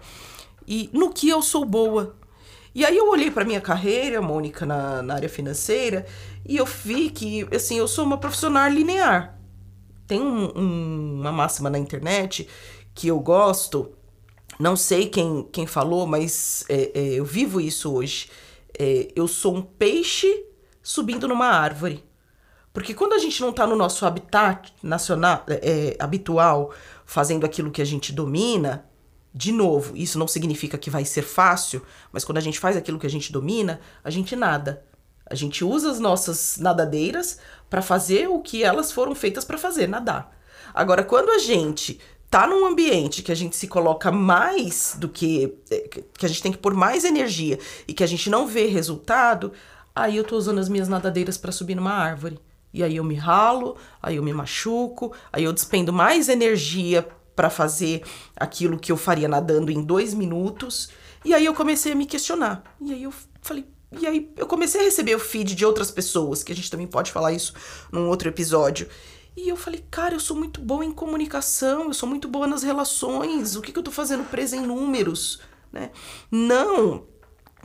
E 0.66 0.88
no 0.92 1.12
que 1.12 1.28
eu 1.28 1.42
sou 1.42 1.64
boa. 1.64 2.16
E 2.74 2.84
aí 2.84 2.96
eu 2.96 3.08
olhei 3.08 3.30
para 3.30 3.44
minha 3.44 3.60
carreira, 3.60 4.20
Mônica, 4.20 4.66
na, 4.66 5.02
na 5.02 5.14
área 5.14 5.28
financeira, 5.28 6.04
e 6.44 6.56
eu 6.56 6.66
vi 6.66 7.10
que, 7.10 7.46
assim, 7.54 7.78
eu 7.78 7.86
sou 7.86 8.04
uma 8.04 8.18
profissional 8.18 8.68
linear. 8.68 9.38
Tem 10.06 10.20
um, 10.20 10.58
um, 10.58 11.20
uma 11.20 11.30
máxima 11.30 11.70
na 11.70 11.78
internet 11.78 12.48
que 12.92 13.08
eu 13.08 13.20
gosto, 13.20 13.92
não 14.58 14.76
sei 14.76 15.08
quem, 15.08 15.48
quem 15.52 15.66
falou, 15.66 16.06
mas 16.06 16.64
é, 16.68 16.90
é, 16.94 17.14
eu 17.14 17.24
vivo 17.24 17.60
isso 17.60 17.92
hoje. 17.92 18.28
É, 18.78 19.08
eu 19.14 19.26
sou 19.26 19.56
um 19.56 19.62
peixe 19.62 20.44
subindo 20.82 21.26
numa 21.26 21.46
árvore. 21.46 22.04
Porque 22.74 22.92
quando 22.92 23.12
a 23.12 23.18
gente 23.18 23.40
não 23.40 23.50
está 23.50 23.68
no 23.68 23.76
nosso 23.76 24.04
habitat 24.04 24.74
nacional, 24.82 25.44
é, 25.48 25.96
habitual, 25.96 26.74
fazendo 27.06 27.46
aquilo 27.46 27.70
que 27.70 27.80
a 27.80 27.84
gente 27.84 28.12
domina, 28.12 28.84
de 29.32 29.52
novo, 29.52 29.96
isso 29.96 30.18
não 30.18 30.26
significa 30.26 30.76
que 30.76 30.90
vai 30.90 31.04
ser 31.04 31.22
fácil, 31.22 31.82
mas 32.10 32.24
quando 32.24 32.38
a 32.38 32.40
gente 32.40 32.58
faz 32.58 32.76
aquilo 32.76 32.98
que 32.98 33.06
a 33.06 33.10
gente 33.10 33.30
domina, 33.32 33.80
a 34.02 34.10
gente 34.10 34.34
nada. 34.34 34.84
A 35.24 35.36
gente 35.36 35.64
usa 35.64 35.88
as 35.88 36.00
nossas 36.00 36.58
nadadeiras 36.58 37.38
para 37.70 37.80
fazer 37.80 38.28
o 38.28 38.40
que 38.40 38.64
elas 38.64 38.90
foram 38.90 39.14
feitas 39.14 39.44
para 39.44 39.56
fazer, 39.56 39.88
nadar. 39.88 40.36
Agora, 40.74 41.04
quando 41.04 41.30
a 41.30 41.38
gente 41.38 42.00
tá 42.28 42.44
num 42.44 42.66
ambiente 42.66 43.22
que 43.22 43.30
a 43.30 43.36
gente 43.36 43.54
se 43.54 43.68
coloca 43.68 44.10
mais 44.10 44.96
do 44.98 45.08
que 45.08 45.56
que 46.18 46.26
a 46.26 46.28
gente 46.28 46.42
tem 46.42 46.50
que 46.50 46.58
pôr 46.58 46.74
mais 46.74 47.04
energia 47.04 47.56
e 47.86 47.94
que 47.94 48.02
a 48.02 48.06
gente 48.08 48.28
não 48.28 48.48
vê 48.48 48.66
resultado, 48.66 49.52
aí 49.94 50.16
eu 50.16 50.24
tô 50.24 50.36
usando 50.36 50.58
as 50.58 50.68
minhas 50.68 50.88
nadadeiras 50.88 51.38
para 51.38 51.52
subir 51.52 51.76
numa 51.76 51.92
árvore. 51.92 52.36
E 52.74 52.82
aí 52.82 52.96
eu 52.96 53.04
me 53.04 53.14
ralo, 53.14 53.76
aí 54.02 54.16
eu 54.16 54.22
me 54.22 54.32
machuco, 54.34 55.12
aí 55.32 55.44
eu 55.44 55.52
despendo 55.52 55.92
mais 55.92 56.28
energia 56.28 57.06
para 57.36 57.48
fazer 57.48 58.02
aquilo 58.36 58.76
que 58.76 58.90
eu 58.90 58.96
faria 58.96 59.28
nadando 59.28 59.70
em 59.70 59.80
dois 59.80 60.12
minutos. 60.12 60.88
E 61.24 61.32
aí 61.32 61.44
eu 61.44 61.54
comecei 61.54 61.92
a 61.92 61.94
me 61.94 62.04
questionar. 62.04 62.64
E 62.80 62.92
aí 62.92 63.04
eu 63.04 63.14
falei, 63.40 63.64
e 63.92 64.04
aí 64.08 64.32
eu 64.36 64.46
comecei 64.48 64.80
a 64.80 64.84
receber 64.84 65.14
o 65.14 65.20
feed 65.20 65.54
de 65.54 65.64
outras 65.64 65.92
pessoas, 65.92 66.42
que 66.42 66.50
a 66.50 66.56
gente 66.56 66.68
também 66.68 66.88
pode 66.88 67.12
falar 67.12 67.32
isso 67.32 67.54
num 67.92 68.08
outro 68.08 68.28
episódio. 68.28 68.88
E 69.36 69.48
eu 69.48 69.56
falei, 69.56 69.84
cara, 69.88 70.16
eu 70.16 70.20
sou 70.20 70.36
muito 70.36 70.60
boa 70.60 70.84
em 70.84 70.90
comunicação, 70.90 71.84
eu 71.84 71.94
sou 71.94 72.08
muito 72.08 72.26
boa 72.26 72.48
nas 72.48 72.64
relações, 72.64 73.54
o 73.54 73.62
que, 73.62 73.70
que 73.70 73.78
eu 73.78 73.84
tô 73.84 73.92
fazendo 73.92 74.24
presa 74.24 74.56
em 74.56 74.66
números, 74.66 75.40
né? 75.72 75.92
Não 76.28 77.04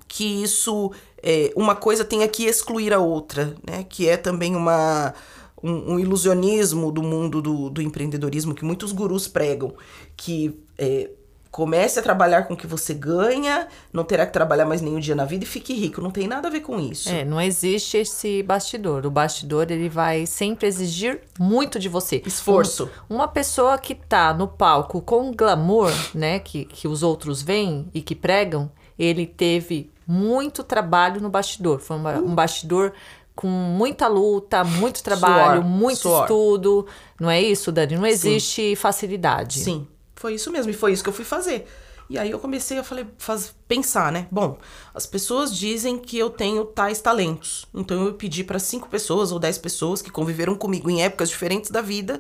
que 0.08 0.44
isso 0.44 0.92
é, 1.24 1.52
uma 1.56 1.76
coisa 1.76 2.06
tenha 2.06 2.28
que 2.28 2.46
excluir 2.46 2.94
a 2.94 3.00
outra, 3.00 3.56
né? 3.68 3.86
Que 3.88 4.08
é 4.08 4.18
também 4.18 4.56
uma 4.56 5.14
um, 5.62 5.94
um 5.94 6.00
ilusionismo 6.00 6.92
do 6.92 7.04
mundo 7.04 7.42
do, 7.42 7.70
do, 7.70 7.82
empreendedorismo 7.82 8.56
que 8.56 8.64
muitos 8.64 8.92
gurus 8.92 9.28
pregam, 9.28 9.74
que 10.16 10.58
é, 10.78 11.10
comece 11.52 12.00
a 12.00 12.02
trabalhar 12.02 12.44
com 12.44 12.54
o 12.54 12.58
que 12.58 12.68
você 12.68 12.94
ganha, 12.94 13.68
não 13.92 14.04
terá 14.04 14.26
que 14.26 14.34
trabalhar 14.34 14.66
mais 14.66 14.82
nenhum 14.82 15.00
dia 15.00 15.16
na 15.16 15.26
vida 15.26 15.44
e 15.44 15.48
fique 15.48 15.74
rico. 15.74 16.02
Não 16.02 16.12
tem 16.12 16.28
nada 16.28 16.48
a 16.48 16.52
ver 16.52 16.62
com 16.62 16.80
isso. 16.80 17.10
É, 17.10 17.26
não 17.26 17.42
existe 17.42 17.98
esse 17.98 18.44
bastidor. 18.44 19.06
O 19.06 19.12
bastidor 19.12 19.68
ele 19.70 19.90
vai 19.90 20.26
sempre 20.26 20.68
exigir 20.68 21.22
muito 21.38 21.80
de 21.80 21.90
você. 21.90 22.22
Esforço. 22.26 22.90
Um, 23.10 23.16
uma 23.16 23.28
pessoa 23.28 23.78
que 23.78 23.96
tá 23.96 24.34
no 24.34 24.48
palco 24.48 25.02
com 25.02 25.32
glamour, 25.32 25.92
né, 26.14 26.40
que, 26.40 26.66
que 26.66 26.88
os 26.88 27.04
outros 27.04 27.42
veem 27.42 27.90
e 27.94 28.02
que 28.02 28.16
pregam, 28.16 28.72
ele 29.00 29.26
teve 29.26 29.90
muito 30.06 30.64
trabalho 30.64 31.22
no 31.22 31.30
bastidor. 31.30 31.80
Foi 31.80 31.96
uma, 31.96 32.18
um 32.18 32.36
bastidor 32.36 32.92
com 33.34 33.48
muita 33.48 34.08
luta, 34.08 34.66
muito 34.66 35.02
trabalho, 35.02 35.62
suor, 35.62 35.72
muito 35.72 36.00
suor. 36.00 36.24
estudo. 36.24 36.88
Não 37.18 37.32
é 37.32 37.42
isso, 37.42 37.72
Dani? 37.72 37.96
Não 37.96 38.06
existe 38.06 38.72
Sim. 38.72 38.76
facilidade. 38.76 39.62
Sim, 39.62 39.88
foi 40.16 40.34
isso 40.34 40.52
mesmo. 40.52 40.70
E 40.70 40.74
foi 40.74 40.92
isso 40.92 41.02
que 41.02 41.10
eu 41.10 41.14
fui 41.14 41.24
fazer. 41.24 41.66
E 42.10 42.18
aí 42.18 42.32
eu 42.32 42.40
comecei 42.40 42.80
a 42.80 42.84
falei, 42.84 43.06
faz, 43.20 43.54
pensar, 43.68 44.12
né? 44.12 44.28
Bom, 44.32 44.58
as 44.96 45.06
pessoas 45.06 45.56
dizem 45.56 46.00
que 46.00 46.18
eu 46.18 46.32
tenho 46.32 46.66
tais 46.66 47.00
talentos. 47.00 47.68
Então 47.74 48.04
eu 48.08 48.14
pedi 48.16 48.44
para 48.44 48.58
cinco 48.58 48.90
pessoas 48.90 49.32
ou 49.32 49.38
dez 49.38 49.60
pessoas 49.60 50.02
que 50.02 50.10
conviveram 50.10 50.56
comigo 50.56 50.90
em 50.90 51.04
épocas 51.04 51.30
diferentes 51.30 51.70
da 51.70 51.82
vida 51.82 52.20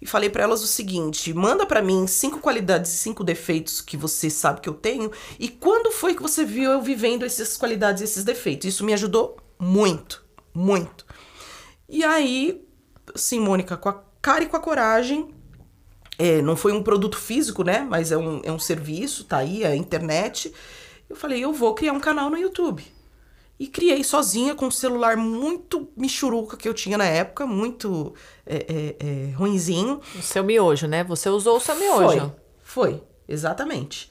e 0.00 0.06
falei 0.06 0.30
para 0.30 0.42
elas 0.42 0.62
o 0.62 0.66
seguinte: 0.66 1.32
manda 1.34 1.66
para 1.66 1.82
mim 1.82 2.06
cinco 2.06 2.38
qualidades 2.40 2.92
e 2.92 2.96
cinco 2.96 3.24
defeitos 3.24 3.80
que 3.80 3.96
você 3.96 4.30
sabe 4.30 4.60
que 4.60 4.68
eu 4.68 4.74
tenho 4.74 5.10
e 5.38 5.48
quando 5.48 5.90
foi 5.90 6.14
que 6.14 6.22
você 6.22 6.44
viu 6.44 6.70
eu 6.70 6.80
vivendo 6.80 7.24
essas 7.24 7.56
qualidades 7.56 8.00
e 8.00 8.04
esses 8.04 8.24
defeitos. 8.24 8.68
Isso 8.68 8.84
me 8.84 8.92
ajudou 8.92 9.36
muito, 9.58 10.24
muito. 10.54 11.04
E 11.88 12.04
aí, 12.04 12.64
sim, 13.14 13.40
Mônica, 13.40 13.76
com 13.76 13.88
a 13.88 14.02
cara 14.20 14.44
e 14.44 14.46
com 14.46 14.56
a 14.56 14.60
coragem, 14.60 15.34
é, 16.18 16.42
não 16.42 16.56
foi 16.56 16.72
um 16.72 16.82
produto 16.82 17.16
físico, 17.16 17.64
né? 17.64 17.86
Mas 17.88 18.12
é 18.12 18.16
um, 18.16 18.40
é 18.44 18.52
um 18.52 18.58
serviço, 18.58 19.24
tá 19.24 19.38
aí, 19.38 19.62
é 19.62 19.68
a 19.68 19.76
internet. 19.76 20.52
Eu 21.08 21.16
falei, 21.16 21.42
eu 21.42 21.52
vou 21.52 21.74
criar 21.74 21.92
um 21.92 22.00
canal 22.00 22.28
no 22.28 22.36
YouTube. 22.36 22.84
E 23.58 23.66
criei 23.66 24.04
sozinha 24.04 24.54
com 24.54 24.66
um 24.66 24.70
celular 24.70 25.16
muito 25.16 25.88
michuruca 25.96 26.56
que 26.56 26.68
eu 26.68 26.74
tinha 26.74 26.96
na 26.96 27.06
época, 27.06 27.44
muito 27.44 28.14
é, 28.46 28.56
é, 28.56 28.96
é, 28.98 29.30
ruinzinho. 29.32 30.00
O 30.16 30.22
seu 30.22 30.44
miojo, 30.44 30.86
né? 30.86 31.02
Você 31.04 31.28
usou 31.28 31.56
o 31.56 31.60
seu 31.60 31.74
miojo. 31.74 32.32
Foi, 32.62 32.92
foi 32.92 33.02
exatamente. 33.26 34.08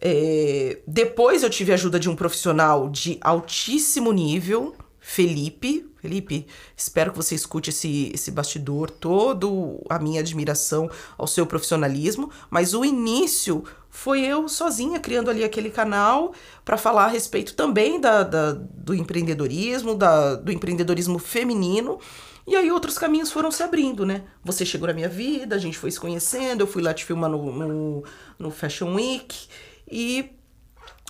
É, 0.00 0.78
depois 0.86 1.42
eu 1.42 1.50
tive 1.50 1.72
a 1.72 1.74
ajuda 1.74 1.98
de 1.98 2.08
um 2.08 2.16
profissional 2.16 2.88
de 2.88 3.18
altíssimo 3.20 4.12
nível, 4.12 4.74
Felipe. 5.08 5.90
Felipe, 6.02 6.46
espero 6.76 7.12
que 7.12 7.16
você 7.16 7.34
escute 7.34 7.70
esse, 7.70 8.12
esse 8.12 8.30
bastidor, 8.30 8.90
todo 8.90 9.82
a 9.88 9.98
minha 9.98 10.20
admiração 10.20 10.88
ao 11.16 11.26
seu 11.26 11.46
profissionalismo, 11.46 12.30
mas 12.50 12.74
o 12.74 12.84
início 12.84 13.64
foi 13.88 14.20
eu 14.20 14.50
sozinha 14.50 15.00
criando 15.00 15.30
ali 15.30 15.42
aquele 15.42 15.70
canal 15.70 16.34
para 16.62 16.76
falar 16.76 17.06
a 17.06 17.08
respeito 17.08 17.54
também 17.54 17.98
da, 17.98 18.22
da 18.22 18.52
do 18.52 18.94
empreendedorismo, 18.94 19.94
da, 19.94 20.34
do 20.34 20.52
empreendedorismo 20.52 21.18
feminino. 21.18 21.98
E 22.46 22.54
aí 22.54 22.70
outros 22.70 22.98
caminhos 22.98 23.32
foram 23.32 23.50
se 23.50 23.62
abrindo, 23.62 24.04
né? 24.04 24.24
Você 24.44 24.66
chegou 24.66 24.88
na 24.88 24.94
minha 24.94 25.08
vida, 25.08 25.56
a 25.56 25.58
gente 25.58 25.78
foi 25.78 25.90
se 25.90 25.98
conhecendo, 25.98 26.60
eu 26.60 26.66
fui 26.66 26.82
lá 26.82 26.92
te 26.92 27.06
filmar 27.06 27.30
no, 27.30 27.50
no, 27.50 28.04
no 28.38 28.50
Fashion 28.50 28.94
Week 28.94 29.48
e 29.90 30.37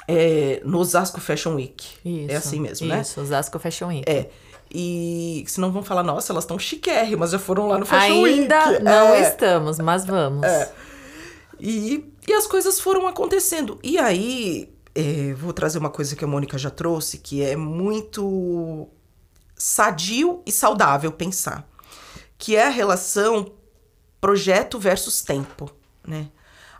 é, 0.09 0.63
no 0.65 0.79
Osasco 0.79 1.21
Fashion 1.21 1.55
Week. 1.55 1.87
Isso, 2.03 2.33
é 2.33 2.37
assim 2.37 2.61
mesmo, 2.61 2.87
isso, 2.87 2.87
né? 2.87 3.03
Isso, 3.03 3.21
Osasco 3.21 3.59
Fashion 3.59 3.89
Week. 3.89 4.11
É. 4.11 4.31
E 4.71 5.45
senão 5.47 5.71
vão 5.71 5.83
falar, 5.83 6.03
nossa, 6.03 6.33
elas 6.33 6.45
estão 6.45 6.59
chiquérrimas, 6.59 7.31
já 7.31 7.39
foram 7.39 7.69
lá 7.69 7.79
no 7.79 7.85
Fashion 7.85 8.25
Ainda 8.25 8.71
Week. 8.71 8.83
não 8.83 9.15
é. 9.15 9.21
estamos, 9.21 9.79
mas 9.79 10.07
vamos. 10.07 10.47
É. 10.47 10.73
E, 11.61 12.11
e 12.27 12.33
as 12.33 12.47
coisas 12.47 12.81
foram 12.81 13.07
acontecendo. 13.07 13.79
E 13.83 13.99
aí, 13.99 14.73
é, 14.95 15.35
vou 15.35 15.53
trazer 15.53 15.79
uma 15.79 15.91
coisa 15.91 16.17
que 16.17 16.25
a 16.25 16.29
Mônica 16.29 16.57
já 16.57 16.71
trouxe, 16.71 17.19
que 17.19 17.43
é 17.43 17.55
muito 17.57 18.89
sadio 19.55 20.43
e 20.47 20.53
saudável 20.53 21.13
pensar, 21.13 21.69
que 22.39 22.57
é 22.57 22.67
a 22.67 22.71
relação 22.71 23.53
projeto 24.21 24.79
versus 24.79 25.21
tempo, 25.21 25.71
né? 26.07 26.29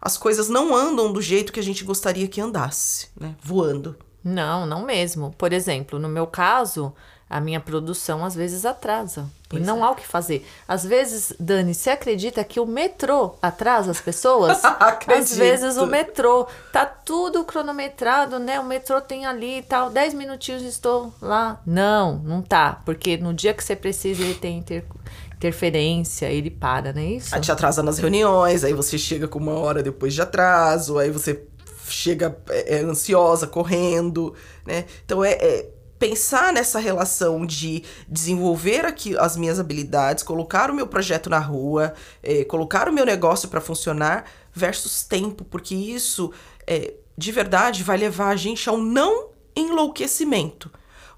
As 0.01 0.17
coisas 0.17 0.49
não 0.49 0.75
andam 0.75 1.13
do 1.13 1.21
jeito 1.21 1.53
que 1.53 1.61
a 1.61 1.63
gente 1.63 1.85
gostaria 1.85 2.29
que 2.29 2.41
andasse, 2.41 3.09
né? 3.19 3.35
Voando. 3.43 3.97
Não, 4.23 4.67
não 4.67 4.85
mesmo. 4.85 5.35
Por 5.39 5.53
exemplo, 5.53 5.99
no 5.99 6.09
meu 6.09 6.27
caso, 6.27 6.93
a 7.31 7.41
minha 7.41 7.61
produção 7.61 8.25
às 8.25 8.35
vezes 8.35 8.65
atrasa. 8.67 9.27
Pois 9.49 9.63
e 9.63 9.67
não 9.67 9.79
é. 9.79 9.83
há 9.83 9.91
o 9.91 9.95
que 9.95 10.07
fazer. 10.07 10.47
Às 10.67 10.85
vezes, 10.85 11.33
Dani, 11.41 11.75
você 11.75 11.91
acredita 11.91 12.45
que 12.45 12.61
o 12.61 12.67
metrô 12.67 13.37
atrasa 13.41 13.91
as 13.91 14.01
pessoas? 14.01 14.63
Acredito. 14.65 15.23
Às 15.33 15.37
vezes 15.37 15.77
o 15.79 15.87
metrô 15.87 16.47
tá 16.73 16.85
tudo 16.85 17.45
cronometrado, 17.45 18.39
né? 18.39 18.61
O 18.61 18.65
metrô 18.65 19.01
tem 19.01 19.25
ali 19.25 19.59
e 19.59 19.63
tal, 19.63 19.89
10 19.91 20.15
minutinhos 20.15 20.63
estou 20.63 21.13
lá. 21.23 21.61
Não, 21.67 22.17
não 22.19 22.43
tá, 22.43 22.81
porque 22.85 23.17
no 23.17 23.33
dia 23.33 23.55
que 23.55 23.65
você 23.65 23.75
precisa 23.75 24.23
ele 24.23 24.35
tem 24.35 24.59
inter- 24.59 24.85
interferência, 25.39 26.27
ele 26.27 26.51
para, 26.51 26.93
não 26.93 27.01
é 27.01 27.07
isso? 27.07 27.35
Aí 27.35 27.41
te 27.41 27.51
atrasa 27.51 27.83
nas 27.83 27.99
reuniões, 27.99 28.65
aí 28.65 28.73
você 28.73 28.99
chega 28.99 29.29
com 29.29 29.39
uma 29.39 29.53
hora 29.53 29.83
depois 29.83 30.13
de 30.13 30.21
atraso, 30.21 30.99
aí 30.99 31.11
você 31.11 31.45
chega 31.89 32.37
é, 32.51 32.77
é, 32.77 32.81
ansiosa, 32.83 33.47
correndo, 33.47 34.35
né? 34.67 34.85
Então 35.05 35.25
é, 35.25 35.33
é 35.33 35.71
pensar 35.97 36.53
nessa 36.53 36.79
relação 36.79 37.47
de 37.47 37.85
desenvolver 38.09 38.85
aqui 38.85 39.17
as 39.17 39.37
minhas 39.37 39.59
habilidades, 39.59 40.23
colocar 40.23 40.71
o 40.71 40.75
meu 40.75 40.87
projeto 40.87 41.31
na 41.31 41.39
rua, 41.39 41.95
é, 42.23 42.45
colocar 42.45 42.89
o 42.89 42.93
meu 42.93 43.07
negócio 43.07 43.49
para 43.49 43.61
funcionar 43.61 44.25
versus 44.53 45.05
tempo, 45.05 45.45
porque 45.45 45.75
isso 45.75 46.33
é, 46.67 46.95
de 47.17 47.33
verdade 47.33 47.83
vai 47.85 47.97
levar 47.97 48.29
a 48.29 48.37
gente 48.37 48.69
a 48.69 48.73
um 48.73 48.83
não 48.83 49.31
enlouquecimento. 49.55 50.71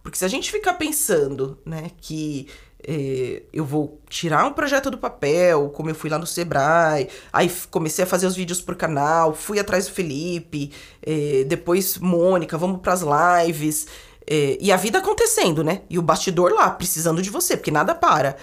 Porque 0.02 0.16
se 0.16 0.24
a 0.24 0.28
gente 0.28 0.50
ficar 0.50 0.74
pensando, 0.74 1.58
né, 1.64 1.90
que 2.00 2.48
é, 2.86 3.42
eu 3.52 3.64
vou 3.64 4.00
tirar 4.08 4.44
um 4.46 4.52
projeto 4.52 4.90
do 4.90 4.98
papel, 4.98 5.70
como 5.70 5.90
eu 5.90 5.94
fui 5.94 6.08
lá 6.10 6.18
no 6.18 6.26
Sebrae, 6.26 7.08
aí 7.32 7.50
comecei 7.70 8.04
a 8.04 8.06
fazer 8.06 8.26
os 8.26 8.36
vídeos 8.36 8.60
por 8.60 8.74
canal, 8.76 9.34
fui 9.34 9.58
atrás 9.58 9.86
do 9.86 9.92
Felipe, 9.92 10.72
é, 11.02 11.44
depois 11.46 11.98
Mônica, 11.98 12.56
vamos 12.56 12.80
pras 12.80 13.02
lives, 13.02 13.86
é, 14.26 14.56
e 14.60 14.70
a 14.70 14.76
vida 14.76 14.98
acontecendo, 14.98 15.64
né? 15.64 15.82
E 15.90 15.98
o 15.98 16.02
bastidor 16.02 16.52
lá, 16.52 16.70
precisando 16.70 17.20
de 17.20 17.30
você, 17.30 17.56
porque 17.56 17.70
nada 17.70 17.94
para. 17.94 18.36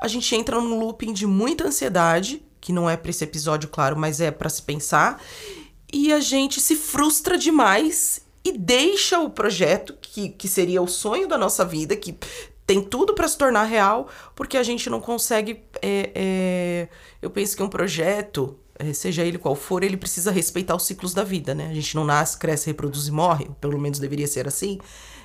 A 0.00 0.08
gente 0.08 0.34
entra 0.34 0.60
num 0.60 0.78
looping 0.78 1.12
de 1.12 1.26
muita 1.26 1.66
ansiedade, 1.66 2.42
que 2.60 2.72
não 2.72 2.88
é 2.88 2.96
pra 2.96 3.10
esse 3.10 3.24
episódio, 3.24 3.68
claro, 3.68 3.96
mas 3.96 4.20
é 4.20 4.30
pra 4.30 4.48
se 4.48 4.62
pensar, 4.62 5.22
e 5.92 6.12
a 6.12 6.20
gente 6.20 6.60
se 6.60 6.76
frustra 6.76 7.38
demais 7.38 8.20
e 8.44 8.52
deixa 8.52 9.18
o 9.20 9.30
projeto, 9.30 9.94
que, 10.00 10.30
que 10.30 10.48
seria 10.48 10.80
o 10.80 10.88
sonho 10.88 11.28
da 11.28 11.36
nossa 11.36 11.64
vida, 11.64 11.96
que 11.96 12.16
tem 12.68 12.82
tudo 12.82 13.14
para 13.14 13.26
se 13.26 13.38
tornar 13.38 13.64
real, 13.64 14.08
porque 14.36 14.58
a 14.58 14.62
gente 14.62 14.90
não 14.90 15.00
consegue. 15.00 15.64
é, 15.80 16.12
é, 16.14 16.88
eu 17.22 17.30
penso 17.30 17.56
que 17.56 17.62
um 17.62 17.68
projeto, 17.68 18.58
é, 18.78 18.92
seja 18.92 19.24
ele 19.24 19.38
qual 19.38 19.54
for, 19.54 19.82
ele 19.82 19.96
precisa 19.96 20.30
respeitar 20.30 20.76
os 20.76 20.84
ciclos 20.84 21.14
da 21.14 21.24
vida, 21.24 21.54
né? 21.54 21.68
A 21.70 21.72
gente 21.72 21.96
não 21.96 22.04
nasce, 22.04 22.36
cresce, 22.36 22.66
reproduz 22.66 23.08
e 23.08 23.10
morre, 23.10 23.48
pelo 23.58 23.78
menos 23.78 23.98
deveria 23.98 24.26
ser 24.26 24.46
assim. 24.46 24.78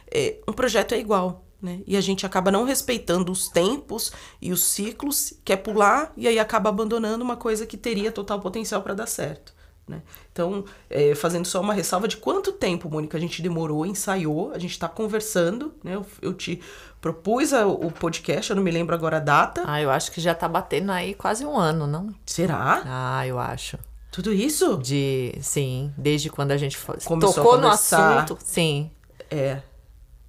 É, 0.09 0.37
um 0.47 0.53
projeto 0.53 0.93
é 0.93 0.99
igual. 0.99 1.45
Né? 1.61 1.81
E 1.85 1.97
a 1.97 2.01
gente 2.01 2.25
acaba 2.25 2.49
não 2.49 2.63
respeitando 2.63 3.29
os 3.29 3.49
tempos 3.49 4.13
e 4.41 4.53
os 4.53 4.63
ciclos, 4.63 5.33
quer 5.43 5.57
pular 5.57 6.13
e 6.15 6.29
aí 6.29 6.39
acaba 6.39 6.69
abandonando 6.69 7.23
uma 7.23 7.35
coisa 7.35 7.65
que 7.65 7.75
teria 7.75 8.11
total 8.11 8.39
potencial 8.39 8.81
para 8.81 8.93
dar 8.93 9.07
certo. 9.07 9.52
Né? 9.87 10.01
Então, 10.31 10.63
é, 10.89 11.13
fazendo 11.13 11.45
só 11.45 11.59
uma 11.59 11.73
ressalva 11.73 12.07
de 12.07 12.15
quanto 12.17 12.53
tempo, 12.53 12.89
Mônica, 12.89 13.17
a 13.17 13.19
gente 13.19 13.41
demorou, 13.41 13.85
ensaiou, 13.85 14.51
a 14.53 14.57
gente 14.57 14.71
está 14.71 14.87
conversando, 14.87 15.73
né? 15.83 15.95
Eu, 15.95 16.05
eu 16.21 16.33
te 16.33 16.61
propus 17.01 17.51
a- 17.51 17.67
o 17.67 17.91
podcast, 17.91 18.49
eu 18.49 18.55
não 18.55 18.63
me 18.63 18.71
lembro 18.71 18.95
agora 18.95 19.17
a 19.17 19.19
data. 19.19 19.63
Ah, 19.67 19.81
eu 19.81 19.91
acho 19.91 20.09
que 20.11 20.21
já 20.21 20.33
tá 20.33 20.47
batendo 20.47 20.89
aí 20.91 21.13
quase 21.13 21.45
um 21.45 21.57
ano, 21.57 21.85
não? 21.85 22.13
Será? 22.25 22.81
Ah, 22.85 23.27
eu 23.27 23.37
acho. 23.37 23.77
Tudo 24.09 24.31
isso? 24.31 24.77
De, 24.77 25.35
sim, 25.41 25.91
desde 25.97 26.29
quando 26.29 26.51
a 26.51 26.57
gente 26.57 26.77
Começou 27.03 27.31
a 27.31 27.33
tocou 27.33 27.57
no 27.57 27.63
conversar. 27.63 28.19
assunto, 28.23 28.37
sim. 28.43 28.89
É. 29.29 29.61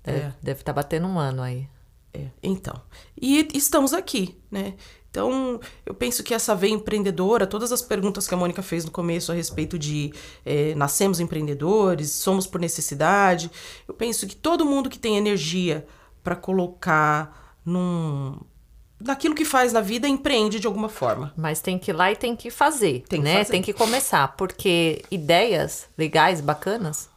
Deve, 0.02 0.34
deve 0.42 0.60
estar 0.60 0.72
batendo 0.72 1.06
um 1.06 1.18
ano 1.18 1.42
aí. 1.42 1.68
É, 2.14 2.27
então. 2.42 2.81
E 3.20 3.48
estamos 3.53 3.92
aqui, 3.92 4.38
né? 4.50 4.74
Então, 5.11 5.61
eu 5.87 5.94
penso 5.94 6.24
que 6.24 6.35
essa 6.35 6.57
veia 6.57 6.72
empreendedora, 6.72 7.46
todas 7.46 7.70
as 7.70 7.81
perguntas 7.81 8.27
que 8.27 8.35
a 8.35 8.37
Mônica 8.37 8.62
fez 8.62 8.85
no 8.85 8.90
começo 8.90 9.31
a 9.31 9.35
respeito 9.35 9.79
de 9.79 10.12
é, 10.44 10.74
nascemos 10.74 11.20
empreendedores, 11.20 12.11
somos 12.11 12.48
por 12.48 12.61
necessidade, 12.61 13.48
eu 13.87 13.94
penso 13.94 14.27
que 14.27 14.35
todo 14.35 14.64
mundo 14.64 14.90
que 14.90 14.98
tem 14.98 15.16
energia 15.16 15.87
para 16.22 16.35
colocar 16.35 17.57
num 17.64 18.37
naquilo 19.00 19.35
que 19.35 19.44
faz 19.44 19.72
na 19.72 19.81
vida 19.81 20.09
empreende 20.09 20.59
de 20.59 20.66
alguma 20.66 20.88
forma. 20.88 21.33
Mas 21.37 21.61
tem 21.61 21.79
que 21.79 21.90
ir 21.90 21.94
lá 21.94 22.11
e 22.11 22.16
tem 22.16 22.35
que 22.35 22.50
fazer, 22.50 23.05
Tem 23.09 23.20
que 23.20 23.24
né? 23.24 23.38
fazer. 23.38 23.53
Tem 23.53 23.62
que 23.62 23.72
começar, 23.72 24.29
porque 24.37 25.03
ideias 25.11 25.88
legais, 25.96 26.40
bacanas, 26.40 27.09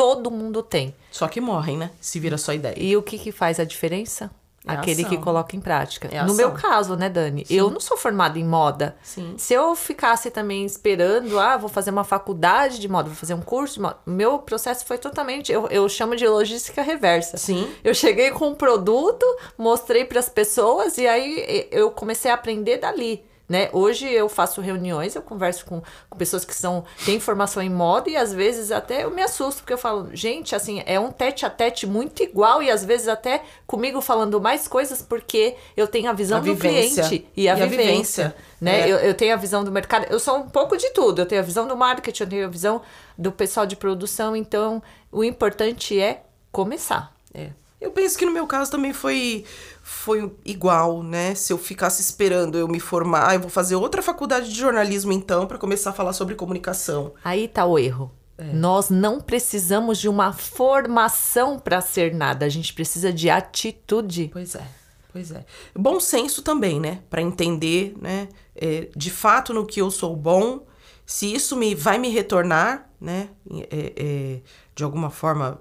todo 0.00 0.30
mundo 0.30 0.62
tem. 0.62 0.94
Só 1.10 1.28
que 1.28 1.42
morrem, 1.42 1.76
né? 1.76 1.90
Se 2.00 2.18
vira 2.18 2.38
só 2.38 2.54
ideia. 2.54 2.74
E 2.78 2.96
o 2.96 3.02
que 3.02 3.18
que 3.18 3.30
faz 3.30 3.60
a 3.60 3.64
diferença? 3.64 4.30
É 4.66 4.72
Aquele 4.72 5.04
que 5.04 5.10
ação. 5.14 5.22
coloca 5.22 5.54
em 5.54 5.60
prática. 5.60 6.08
É 6.10 6.22
no 6.22 6.32
meu 6.32 6.52
caso, 6.52 6.96
né, 6.96 7.10
Dani? 7.10 7.44
Eu 7.50 7.70
não 7.70 7.80
sou 7.80 7.98
formada 7.98 8.38
em 8.38 8.44
moda. 8.44 8.96
Sim. 9.02 9.34
Se 9.36 9.52
eu 9.52 9.74
ficasse 9.74 10.30
também 10.30 10.64
esperando, 10.64 11.38
ah, 11.38 11.58
vou 11.58 11.68
fazer 11.68 11.90
uma 11.90 12.04
faculdade 12.04 12.78
de 12.78 12.88
moda, 12.88 13.08
vou 13.10 13.16
fazer 13.16 13.34
um 13.34 13.42
curso 13.42 13.74
de 13.74 13.80
moda, 13.80 13.98
meu 14.06 14.38
processo 14.38 14.86
foi 14.86 14.96
totalmente, 14.96 15.52
eu, 15.52 15.66
eu 15.68 15.86
chamo 15.86 16.16
de 16.16 16.26
logística 16.26 16.80
reversa. 16.80 17.36
Sim. 17.36 17.70
Eu 17.84 17.94
cheguei 17.94 18.30
com 18.30 18.48
um 18.48 18.54
produto, 18.54 19.26
mostrei 19.58 20.06
para 20.06 20.18
as 20.20 20.30
pessoas 20.30 20.96
e 20.96 21.06
aí 21.06 21.68
eu 21.70 21.90
comecei 21.90 22.30
a 22.30 22.34
aprender 22.34 22.78
dali. 22.78 23.22
Né? 23.50 23.68
Hoje 23.72 24.06
eu 24.08 24.28
faço 24.28 24.60
reuniões, 24.60 25.16
eu 25.16 25.22
converso 25.22 25.64
com, 25.64 25.82
com 26.08 26.16
pessoas 26.16 26.44
que 26.44 26.54
são 26.54 26.84
têm 27.04 27.18
formação 27.18 27.60
em 27.60 27.68
moda 27.68 28.08
e 28.08 28.16
às 28.16 28.32
vezes 28.32 28.70
até 28.70 29.02
eu 29.02 29.10
me 29.10 29.20
assusto, 29.20 29.62
porque 29.62 29.72
eu 29.72 29.78
falo, 29.78 30.08
gente, 30.14 30.54
assim, 30.54 30.84
é 30.86 31.00
um 31.00 31.10
tete 31.10 31.44
a 31.44 31.50
tete 31.50 31.84
muito 31.84 32.22
igual 32.22 32.62
e 32.62 32.70
às 32.70 32.84
vezes 32.84 33.08
até 33.08 33.42
comigo 33.66 34.00
falando 34.00 34.40
mais 34.40 34.68
coisas 34.68 35.02
porque 35.02 35.56
eu 35.76 35.88
tenho 35.88 36.08
a 36.08 36.12
visão 36.12 36.38
A 36.38 36.40
do 36.42 36.56
cliente 36.56 37.26
e 37.36 37.48
a 37.48 37.58
E 37.58 37.62
a 37.62 37.66
vivência. 37.66 37.86
vivência. 37.88 38.36
Né? 38.60 38.82
É. 38.82 38.92
Eu, 38.92 38.98
eu 38.98 39.14
tenho 39.14 39.34
a 39.34 39.36
visão 39.36 39.64
do 39.64 39.72
mercado, 39.72 40.06
eu 40.08 40.20
sou 40.20 40.36
um 40.36 40.48
pouco 40.48 40.76
de 40.76 40.88
tudo. 40.90 41.20
Eu 41.22 41.26
tenho 41.26 41.40
a 41.40 41.44
visão 41.44 41.66
do 41.66 41.76
marketing, 41.76 42.22
eu 42.22 42.28
tenho 42.28 42.46
a 42.46 42.48
visão 42.48 42.80
do 43.18 43.32
pessoal 43.32 43.66
de 43.66 43.74
produção, 43.74 44.36
então 44.36 44.80
o 45.10 45.24
importante 45.24 45.98
é 45.98 46.22
começar. 46.52 47.12
É. 47.34 47.50
Eu 47.80 47.90
penso 47.90 48.18
que 48.18 48.26
no 48.26 48.32
meu 48.32 48.46
caso 48.46 48.70
também 48.70 48.92
foi, 48.92 49.44
foi 49.82 50.30
igual, 50.44 51.02
né? 51.02 51.34
Se 51.34 51.52
eu 51.52 51.58
ficasse 51.58 52.02
esperando 52.02 52.58
eu 52.58 52.68
me 52.68 52.78
formar, 52.78 53.30
ah, 53.30 53.34
eu 53.34 53.40
vou 53.40 53.50
fazer 53.50 53.74
outra 53.76 54.02
faculdade 54.02 54.52
de 54.52 54.58
jornalismo 54.58 55.12
então 55.12 55.46
para 55.46 55.58
começar 55.58 55.90
a 55.90 55.94
falar 55.94 56.12
sobre 56.12 56.34
comunicação. 56.34 57.14
Aí 57.24 57.48
tá 57.48 57.64
o 57.64 57.78
erro. 57.78 58.12
Nós 58.54 58.88
não 58.88 59.20
precisamos 59.20 59.98
de 59.98 60.08
uma 60.08 60.32
formação 60.32 61.58
para 61.58 61.78
ser 61.82 62.14
nada, 62.14 62.46
a 62.46 62.48
gente 62.48 62.72
precisa 62.72 63.12
de 63.12 63.28
atitude. 63.28 64.30
Pois 64.32 64.54
é, 64.54 64.66
pois 65.12 65.30
é. 65.30 65.44
Bom 65.76 66.00
senso 66.00 66.40
também, 66.40 66.80
né? 66.80 67.00
Para 67.10 67.20
entender, 67.20 67.94
né? 68.00 68.28
é, 68.60 68.88
de 68.94 69.10
fato 69.10 69.54
no 69.54 69.64
que 69.64 69.80
eu 69.80 69.90
sou 69.90 70.14
bom, 70.14 70.66
se 71.06 71.32
isso 71.32 71.56
me 71.56 71.74
vai 71.74 71.98
me 71.98 72.10
retornar, 72.10 72.88
né? 73.00 73.30
é, 73.70 73.92
é, 73.96 74.40
de 74.74 74.84
alguma 74.84 75.10
forma 75.10 75.58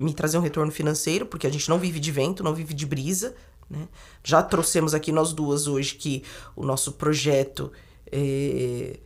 me 0.00 0.14
trazer 0.14 0.38
um 0.38 0.40
retorno 0.40 0.72
financeiro, 0.72 1.26
porque 1.26 1.46
a 1.46 1.50
gente 1.50 1.68
não 1.68 1.78
vive 1.78 2.00
de 2.00 2.10
vento, 2.10 2.42
não 2.42 2.54
vive 2.54 2.72
de 2.72 2.86
brisa, 2.86 3.34
né? 3.68 3.86
Já 4.24 4.42
trouxemos 4.42 4.94
aqui 4.94 5.12
nós 5.12 5.32
duas 5.32 5.68
hoje 5.68 5.94
que 5.94 6.24
o 6.56 6.64
nosso 6.64 6.92
projeto 6.92 7.70
é, 8.10 8.98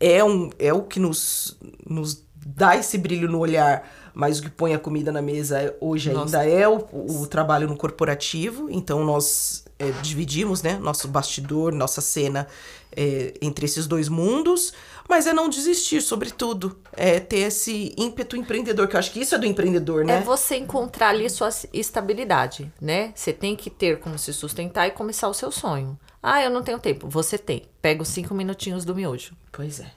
é, 0.00 0.24
um, 0.24 0.50
é 0.58 0.72
o 0.72 0.82
que 0.82 0.98
nos, 0.98 1.56
nos 1.86 2.24
dá 2.44 2.76
esse 2.76 2.98
brilho 2.98 3.30
no 3.30 3.38
olhar, 3.38 3.88
mas 4.12 4.38
o 4.38 4.42
que 4.42 4.50
põe 4.50 4.74
a 4.74 4.78
comida 4.78 5.12
na 5.12 5.22
mesa 5.22 5.76
hoje 5.80 6.12
Nossa. 6.12 6.40
ainda 6.40 6.50
é 6.50 6.66
o, 6.68 6.78
o 6.92 7.26
trabalho 7.26 7.68
no 7.68 7.76
corporativo. 7.76 8.68
Então 8.68 9.04
nós 9.04 9.64
é, 9.78 9.90
dividimos 10.02 10.62
né, 10.62 10.78
nosso 10.78 11.06
bastidor, 11.06 11.72
nossa 11.72 12.00
cena 12.00 12.48
é, 12.96 13.34
entre 13.40 13.66
esses 13.66 13.86
dois 13.86 14.08
mundos, 14.08 14.72
mas 15.08 15.26
é 15.26 15.32
não 15.32 15.48
desistir, 15.48 16.00
sobretudo. 16.00 16.78
É 16.92 17.20
ter 17.20 17.38
esse 17.38 17.94
ímpeto 17.96 18.36
empreendedor, 18.36 18.88
que 18.88 18.96
eu 18.96 18.98
acho 18.98 19.12
que 19.12 19.20
isso 19.20 19.34
é 19.34 19.38
do 19.38 19.46
empreendedor, 19.46 20.04
né? 20.04 20.18
É 20.18 20.20
você 20.20 20.56
encontrar 20.56 21.10
ali 21.10 21.28
sua 21.28 21.50
estabilidade, 21.72 22.72
né? 22.80 23.12
Você 23.14 23.32
tem 23.32 23.54
que 23.54 23.70
ter 23.70 24.00
como 24.00 24.18
se 24.18 24.32
sustentar 24.32 24.86
e 24.86 24.90
começar 24.90 25.28
o 25.28 25.34
seu 25.34 25.50
sonho. 25.50 25.98
Ah, 26.22 26.42
eu 26.42 26.50
não 26.50 26.62
tenho 26.62 26.78
tempo. 26.78 27.08
Você 27.08 27.36
tem. 27.36 27.64
Pega 27.82 28.02
os 28.02 28.08
cinco 28.08 28.34
minutinhos 28.34 28.84
do 28.84 28.94
miojo. 28.94 29.36
Pois 29.52 29.80
é, 29.80 29.90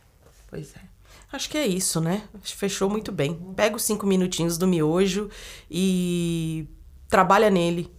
pois 0.50 0.76
é. 0.76 0.82
Acho 1.32 1.50
que 1.50 1.58
é 1.58 1.68
isso, 1.68 2.00
né? 2.00 2.24
Fechou 2.42 2.90
muito 2.90 3.12
bem. 3.12 3.34
Pega 3.56 3.76
os 3.76 3.84
cinco 3.84 4.06
minutinhos 4.06 4.58
do 4.58 4.68
miojo 4.68 5.30
e 5.70 6.68
trabalha 7.10 7.50
nele. 7.50 7.92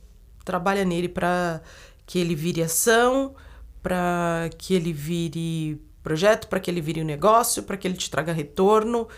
Trabalha 0.45 0.85
nele 0.85 1.09
para 1.09 1.61
que 2.07 2.19
ele 2.19 2.35
vire 2.35 2.63
ação, 2.63 3.35
para 3.83 4.49
que 4.57 4.73
ele 4.75 4.95
vire 4.95 5.81
projeto, 6.03 6.49
para 6.49 6.61
que 6.61 6.71
ele 6.71 6.81
vire 6.81 7.03
um 7.03 7.05
negócio, 7.05 7.63
para 7.63 7.77
que 7.77 7.87
ele 7.87 7.97
te 7.97 8.11
traga 8.11 8.33
retorno. 8.33 9.09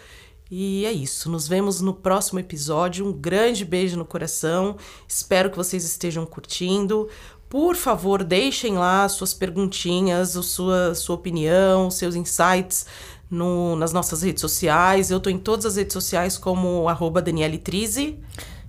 E 0.50 0.84
é 0.84 0.92
isso. 0.92 1.30
Nos 1.30 1.46
vemos 1.46 1.80
no 1.80 1.94
próximo 1.94 2.40
episódio. 2.40 3.06
Um 3.06 3.12
grande 3.12 3.64
beijo 3.64 3.96
no 3.96 4.04
coração. 4.04 4.76
Espero 5.06 5.50
que 5.50 5.56
vocês 5.56 5.84
estejam 5.84 6.26
curtindo. 6.26 7.08
Por 7.48 7.76
favor, 7.76 8.24
deixem 8.24 8.76
lá 8.76 9.08
suas 9.08 9.32
perguntinhas, 9.32 10.30
sua, 10.30 10.94
sua 10.94 11.16
opinião, 11.16 11.90
seus 11.90 12.14
insights 12.14 12.86
no, 13.30 13.76
nas 13.76 13.92
nossas 13.92 14.22
redes 14.22 14.40
sociais. 14.40 15.10
Eu 15.10 15.20
tô 15.20 15.30
em 15.30 15.38
todas 15.38 15.66
as 15.66 15.76
redes 15.76 15.92
sociais 15.92 16.36
como 16.36 16.88
arroba 16.88 17.22
Daniele 17.22 17.58
Trizzi. 17.58 18.18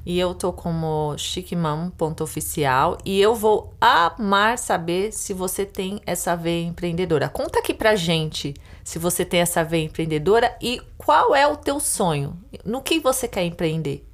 E 0.05 0.19
eu 0.19 0.33
tô 0.33 0.51
como 0.51 1.15
chiquemam.oficial 1.17 2.97
e 3.05 3.21
eu 3.21 3.35
vou 3.35 3.73
amar 3.79 4.57
saber 4.57 5.11
se 5.11 5.33
você 5.33 5.65
tem 5.65 6.01
essa 6.05 6.35
veia 6.35 6.65
empreendedora. 6.65 7.29
Conta 7.29 7.59
aqui 7.59 7.73
pra 7.73 7.95
gente 7.95 8.53
se 8.83 8.97
você 8.97 9.23
tem 9.23 9.41
essa 9.41 9.63
veia 9.63 9.85
empreendedora 9.85 10.55
e 10.61 10.81
qual 10.97 11.35
é 11.35 11.47
o 11.47 11.55
teu 11.55 11.79
sonho. 11.79 12.37
No 12.65 12.81
que 12.81 12.99
você 12.99 13.27
quer 13.27 13.45
empreender? 13.45 14.07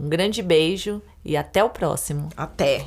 Um 0.00 0.08
grande 0.08 0.42
beijo 0.42 1.02
e 1.24 1.36
até 1.36 1.62
o 1.62 1.70
próximo. 1.70 2.28
Até! 2.36 2.86